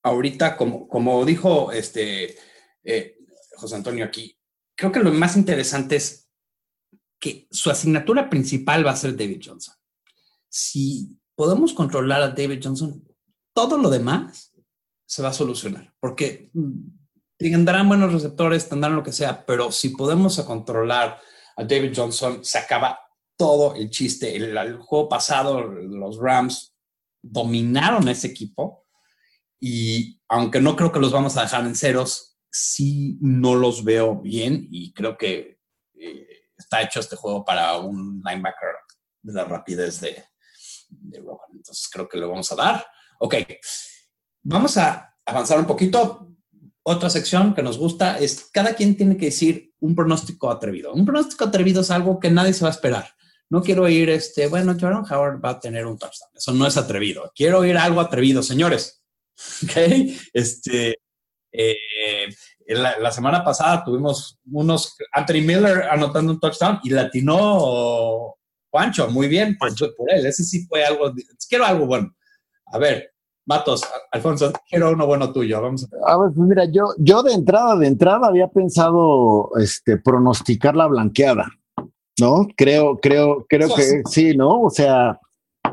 [0.02, 2.36] Ahorita, como, como dijo este,
[2.84, 3.18] eh,
[3.56, 4.38] José Antonio aquí,
[4.76, 6.28] creo que lo más interesante es
[7.20, 9.74] que su asignatura principal va a ser David Johnson.
[10.48, 13.02] Si podemos controlar a David Johnson,
[13.54, 14.52] todo lo demás
[15.06, 16.50] se va a solucionar, porque
[17.36, 21.20] tendrán buenos receptores, tendrán lo que sea, pero si podemos controlar
[21.56, 22.98] a David Johnson, se acaba
[23.36, 24.34] todo el chiste.
[24.34, 26.71] El, el juego pasado, los Rams
[27.22, 28.86] dominaron ese equipo
[29.60, 34.20] y aunque no creo que los vamos a dejar en ceros, sí no los veo
[34.20, 35.60] bien y creo que
[35.94, 38.74] eh, está hecho este juego para un linebacker
[39.22, 40.24] de la rapidez de,
[40.90, 41.18] de.
[41.52, 42.86] Entonces creo que le vamos a dar.
[43.20, 43.36] Ok,
[44.42, 46.28] vamos a avanzar un poquito.
[46.82, 50.92] Otra sección que nos gusta es cada quien tiene que decir un pronóstico atrevido.
[50.92, 53.14] Un pronóstico atrevido es algo que nadie se va a esperar.
[53.52, 56.30] No quiero oír este, bueno, Jordan Howard va a tener un touchdown.
[56.34, 57.30] Eso no es atrevido.
[57.34, 58.98] Quiero oír algo atrevido, señores.
[59.64, 59.76] Ok,
[60.32, 60.98] este,
[61.52, 61.76] eh,
[62.68, 68.36] la, la, semana pasada tuvimos unos, Anthony Miller anotando un touchdown y latinó
[68.70, 70.24] Juancho, muy bien por, por él.
[70.24, 71.12] Ese sí fue algo,
[71.46, 72.14] quiero algo bueno.
[72.66, 73.12] A ver,
[73.44, 73.82] Matos,
[74.12, 75.60] Alfonso, quiero uno bueno tuyo.
[75.60, 76.12] Vamos a...
[76.12, 80.86] a ver, pues mira, yo, yo de entrada, de entrada había pensado este, pronosticar la
[80.86, 81.48] blanqueada,
[82.20, 82.46] ¿no?
[82.56, 84.36] Creo, creo, creo que sí.
[84.36, 84.62] ¿no?
[84.62, 85.18] O sea,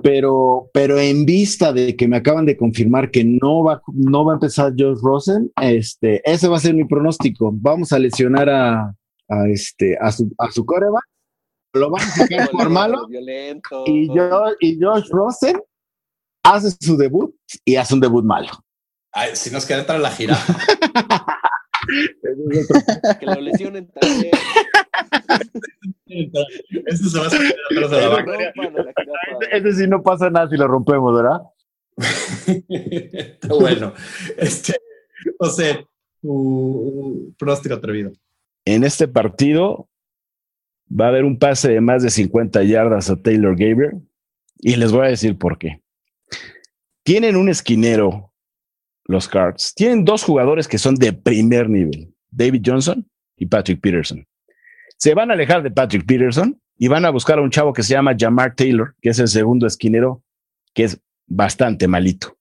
[0.02, 4.34] pero, pero en vista de que me acaban de confirmar que no va, no va
[4.34, 7.52] a empezar Josh Rosen, este, ese va a ser mi pronóstico.
[7.54, 8.96] Vamos a lesionar a,
[9.28, 11.06] a este, a su, a su coreback,
[11.74, 13.84] lo van a sacar por malo, Violento.
[13.86, 15.62] y, yo, y Josh Rosen
[16.44, 17.36] hace su debut
[17.66, 18.50] y hace un debut malo.
[19.12, 20.38] Ay, si nos queda entrar la gira.
[23.20, 24.32] que lo lesionen también.
[26.86, 28.34] Este se va a salir atrás de la banca.
[29.52, 31.42] Ese sí no pasa nada si lo rompemos, ¿verdad?
[32.58, 33.94] Está bueno.
[34.38, 34.76] Este,
[35.38, 35.84] o sea,
[36.22, 38.12] tu pronóstico atrevido.
[38.66, 39.90] En este partido
[40.90, 44.02] va a haber un pase de más de 50 yardas a Taylor Gabriel
[44.60, 45.82] y les voy a decir por qué.
[47.04, 48.34] Tienen un esquinero,
[49.06, 49.74] los Cards.
[49.76, 54.26] Tienen dos jugadores que son de primer nivel, David Johnson y Patrick Peterson.
[55.00, 57.84] Se van a alejar de Patrick Peterson y van a buscar a un chavo que
[57.84, 60.24] se llama Jamar Taylor, que es el segundo esquinero,
[60.74, 62.38] que es bastante malito.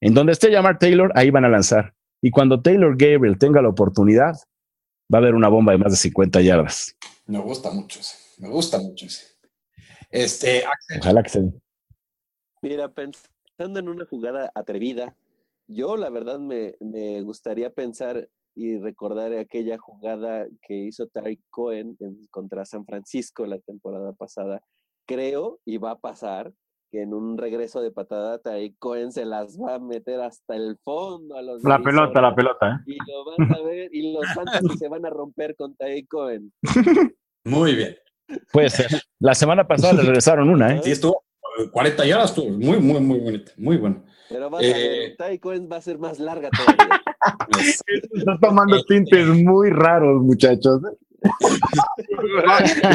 [0.00, 1.94] En donde esté Jamar Taylor, ahí van a lanzar.
[2.22, 4.36] Y cuando Taylor Gabriel tenga la oportunidad,
[5.12, 6.96] va a haber una bomba de más de 50 yardas.
[7.26, 8.16] Me gusta mucho ese.
[8.38, 9.26] Me gusta mucho ese.
[10.08, 11.00] Este, Axel.
[11.00, 11.52] Ojalá que se.
[12.62, 15.14] Mira, pensando en una jugada atrevida,
[15.66, 21.96] yo la verdad me, me gustaría pensar y recordar aquella jugada que hizo Tariq Cohen
[22.00, 24.60] en, contra San Francisco la temporada pasada.
[25.06, 26.52] Creo, y va a pasar,
[26.90, 30.76] que en un regreso de patada Tariq Cohen se las va a meter hasta el
[30.82, 32.78] fondo a los La Arizona, pelota, la pelota, ¿eh?
[32.86, 36.52] Y lo van a ver, y los fantasy se van a romper con Tariq Cohen.
[37.44, 37.96] Muy bien.
[38.52, 38.88] Puede ser.
[39.20, 40.80] La semana pasada le regresaron una, ¿eh?
[40.82, 41.24] Sí, estuvo
[41.70, 44.04] 40 yardas, estuvo muy, muy, muy bonita, muy bueno.
[44.28, 47.02] Pero vas eh, a ver, Ty Cohen va a ser más larga todavía.
[48.14, 50.80] Está tomando tintes muy raros, muchachos.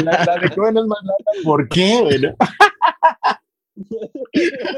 [0.04, 1.42] la, la, de Cohen es más larga.
[1.44, 2.34] ¿Por qué?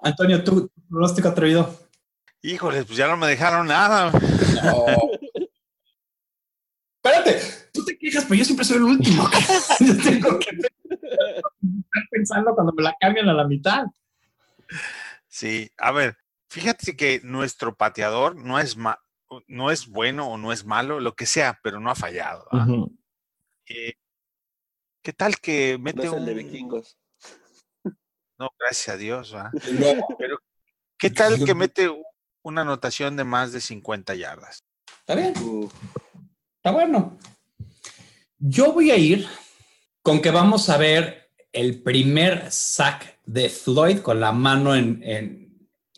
[0.00, 1.74] Antonio, ¿tú pronóstico atrevido?
[2.42, 4.10] Híjoles, pues ya no me dejaron nada.
[4.10, 4.86] No.
[7.02, 7.40] Espérate,
[7.72, 9.28] tú te quejas, pero yo siempre soy el último.
[9.80, 13.84] yo tengo que estar pensando cuando me la cambian a la mitad.
[15.28, 16.16] Sí, a ver,
[16.52, 19.00] fíjate que nuestro pateador no es, ma-
[19.48, 22.46] no es bueno o no es malo, lo que sea, pero no ha fallado.
[22.52, 22.66] ¿ah?
[23.66, 23.94] Eh,
[25.02, 26.38] ¿Qué tal que No mete es el de un...
[26.38, 26.98] vikingos.
[28.38, 29.34] No, gracias a Dios.
[30.18, 30.38] Pero,
[30.98, 31.90] ¿qué tal que mete
[32.42, 34.64] una anotación de más de 50 yardas?
[35.00, 35.72] Está bien, Uf,
[36.56, 37.18] está bueno.
[38.38, 39.26] Yo voy a ir
[40.02, 45.41] con que vamos a ver el primer sack de Floyd con la mano en, en,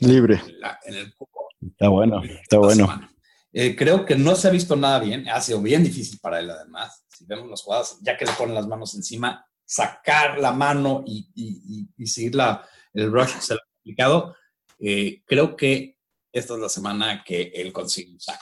[0.01, 0.42] Libre.
[0.59, 1.49] la- en el cubo.
[1.61, 2.86] Está bueno, está bueno.
[2.86, 3.11] semana.
[3.53, 5.28] Eh, creo que no se ha visto nada bien.
[5.28, 7.05] Ha sido bien difícil para él, además.
[7.09, 11.30] Si vemos las jugadas, ya que le ponen las manos encima, sacar la mano y,
[11.34, 14.36] y- y- y seguir la, el rush se lo ha complicado.
[14.80, 15.97] Eh, creo que
[16.32, 18.40] esta es la semana que él consigue un sack.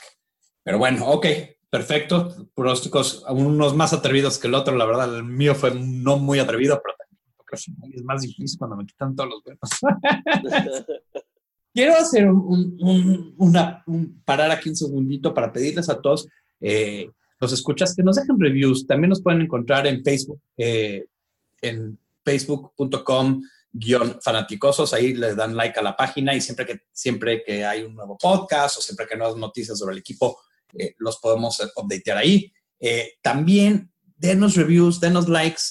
[0.63, 1.27] Pero bueno, ok,
[1.69, 2.49] perfecto.
[2.55, 4.75] Pronósticos, unos más atrevidos que el otro.
[4.75, 7.45] La verdad, el mío fue no muy atrevido, pero también creo
[7.91, 9.69] que es más difícil cuando me quitan todos los buenos.
[11.73, 16.27] Quiero hacer un, un- un- una, un- parar aquí un segundito para pedirles a todos
[16.61, 17.09] eh,
[17.39, 18.85] los escuchas que nos dejen reviews.
[18.87, 21.05] También nos pueden encontrar en Facebook, eh,
[21.61, 24.93] en facebook.com guion fanaticosos.
[24.93, 28.17] Ahí les dan like a la página y siempre que, siempre que hay un nuevo
[28.17, 30.37] podcast o siempre que hay nuevas noticias sobre el equipo,
[30.77, 32.53] eh, los podemos updatear ahí.
[32.79, 35.61] Eh, también denos reviews, denos likes.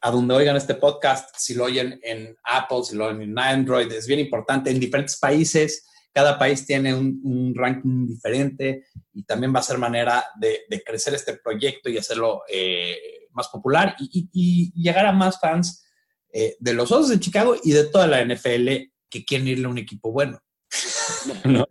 [0.00, 3.90] A donde oigan este podcast, si lo oyen en Apple, si lo oyen en Android,
[3.90, 4.70] es bien importante.
[4.70, 10.24] En diferentes países, cada país tiene un, ranking diferente y también va a ser manera
[10.38, 12.96] de, crecer este proyecto y hacerlo eh,
[13.32, 15.84] más popular y, llegar a más fans
[16.32, 18.68] eh, de los Osos de Chicago y de toda la NFL
[19.08, 20.40] que quieren irle a un equipo bueno.
[21.44, 21.66] no,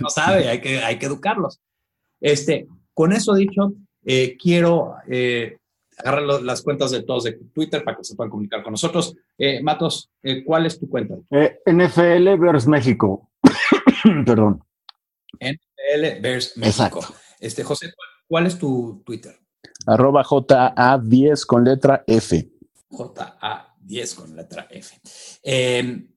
[0.00, 1.60] no sabe, hay que, hay que educarlos.
[2.20, 3.74] Este, con eso dicho,
[4.04, 4.94] eh, quiero
[5.98, 9.16] agarrar lo- las cuentas de todos de Twitter para que se puedan comunicar con nosotros.
[9.38, 11.14] Eh, Matos, eh, ¿cuál es tu cuenta?
[11.30, 13.30] Eh, NFL versus México.
[14.26, 14.62] Perdón.
[15.38, 16.84] L Bears México.
[17.00, 17.14] Exacto.
[17.38, 19.38] Este, José, ¿cuál, cuál es tu Twitter?
[19.86, 22.50] Arroba JA10 con letra F.
[22.90, 24.98] JA10 con letra F.
[25.42, 26.08] Eh,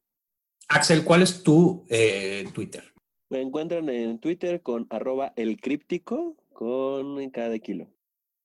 [0.70, 2.84] Axel, ¿cuál es tu eh, Twitter?
[3.30, 7.88] Me encuentran en Twitter con arroba el críptico con cada kilo.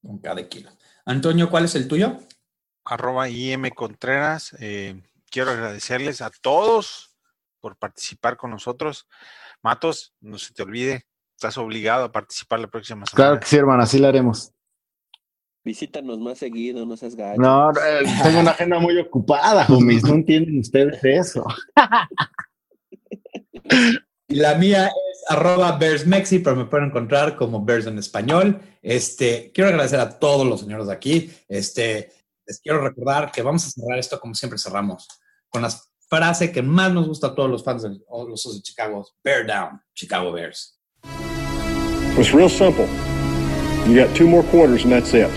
[0.02, 0.70] Con cada kilo.
[1.06, 2.18] Antonio, ¿cuál es el tuyo?
[2.86, 4.54] arroba IM Contreras.
[4.60, 7.16] eh, quiero agradecerles a todos
[7.60, 9.08] por participar con nosotros.
[9.62, 13.16] Matos, no se te olvide, estás obligado a participar la próxima semana.
[13.16, 14.52] Claro que sí, hermano, así lo haremos.
[15.64, 17.40] Visítanos más seguido, no seas gacho.
[17.40, 20.04] No, eh, tengo una agenda muy ocupada, homies.
[20.04, 21.44] No entienden ustedes eso.
[24.26, 24.90] Y la mía
[25.28, 28.60] arroba BearsMexi, pero me pueden encontrar como Bears en español.
[28.82, 31.30] Este, quiero agradecer a todos los señores de aquí.
[31.48, 32.12] Este,
[32.46, 35.08] les quiero recordar que vamos a cerrar esto como siempre cerramos,
[35.48, 35.70] con la
[36.08, 39.46] frase que más nos gusta a todos los fans de los Osos de Chicago, Bear
[39.46, 40.78] Down, Chicago Bears.
[42.16, 42.86] It's real simple.
[43.86, 45.30] You got two more quarters and that's it.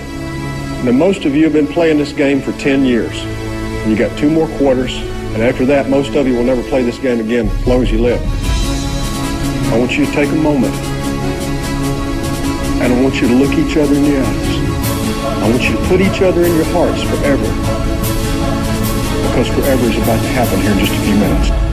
[0.84, 3.24] Now, most of you have been playing this game for 10 years.
[3.88, 4.96] You got two more quarters,
[5.34, 7.92] and after that, most of you will never play this game again as long as
[7.92, 8.22] you live.
[9.70, 10.74] I want you to take a moment,
[12.82, 14.58] and I want you to look each other in the eyes.
[15.44, 17.48] I want you to put each other in your hearts forever,
[19.28, 21.67] because forever is about to happen here in just a few minutes.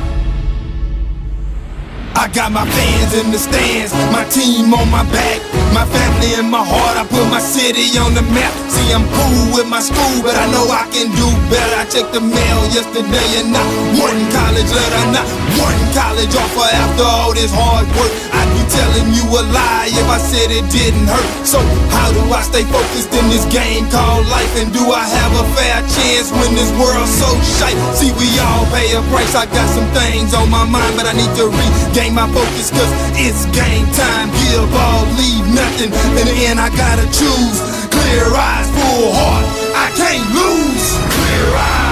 [2.15, 5.43] I got my fans in the stands, my team on my back,
[5.75, 6.95] my family in my heart.
[6.95, 8.55] I put my city on the map.
[8.71, 11.75] See, I'm cool with my school, but I know I can do better.
[11.75, 13.67] I checked the mail yesterday and not
[13.99, 15.27] one college letter, not
[15.59, 18.13] one college offer after all this hard work.
[18.31, 21.29] I'd be telling you a lie if I said it didn't hurt.
[21.43, 21.59] So,
[21.91, 24.55] how do I stay focused in this game called life?
[24.63, 27.27] And do I have a fair chance when this world's so
[27.59, 27.77] shite?
[27.99, 29.35] See, we all pay a price.
[29.35, 32.93] I got some things on my mind, but I need to regain my focus, cause
[33.17, 34.29] it's game time.
[34.45, 35.91] Give all, leave nothing.
[36.21, 37.59] In the end, I gotta choose.
[37.89, 39.47] Clear eyes, full heart.
[39.73, 40.87] I can't lose.
[41.15, 41.84] Clear eyes,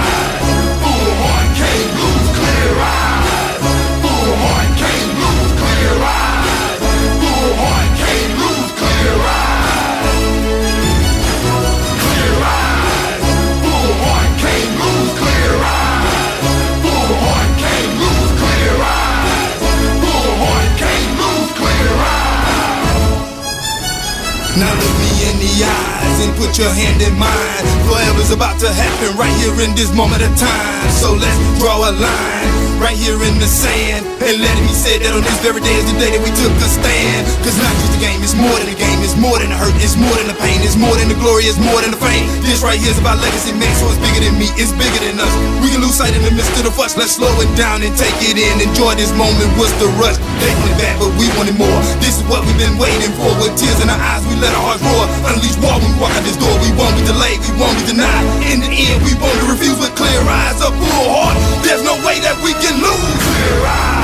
[24.83, 27.65] look me in the eyes and put your hand in mine.
[27.87, 30.89] Forever's about to happen right here in this moment of time.
[30.99, 34.03] So let's draw a line right here in the sand.
[34.19, 36.31] And let it be said that on this very day is the day that we
[36.35, 37.23] took a stand.
[37.39, 39.71] Cause not just a game, it's more than a game, it's more than the hurt,
[39.79, 42.27] it's more than the pain, it's more than the glory, it's more than the fame.
[42.43, 45.15] This right here is about legacy, man, so it's bigger than me, it's bigger than
[45.23, 45.31] us.
[45.63, 47.95] We can lose sight in the midst of the fuss, let's slow it down and
[47.95, 48.53] take it in.
[48.59, 50.19] Enjoy this moment, what's the rush?
[50.43, 51.79] They wanted bad, but we wanted more.
[52.03, 53.31] This is what we've been waiting for.
[53.39, 55.07] With tears in our eyes, we let our hearts roar.
[55.31, 56.51] Unleash war when we walk out this door.
[56.59, 58.27] We won't be delayed, we won't be denied.
[58.51, 61.35] In the end, we won't refuse with clear eyes, a full heart.
[61.63, 63.23] There's no way that we can lose.
[63.37, 64.02] Here I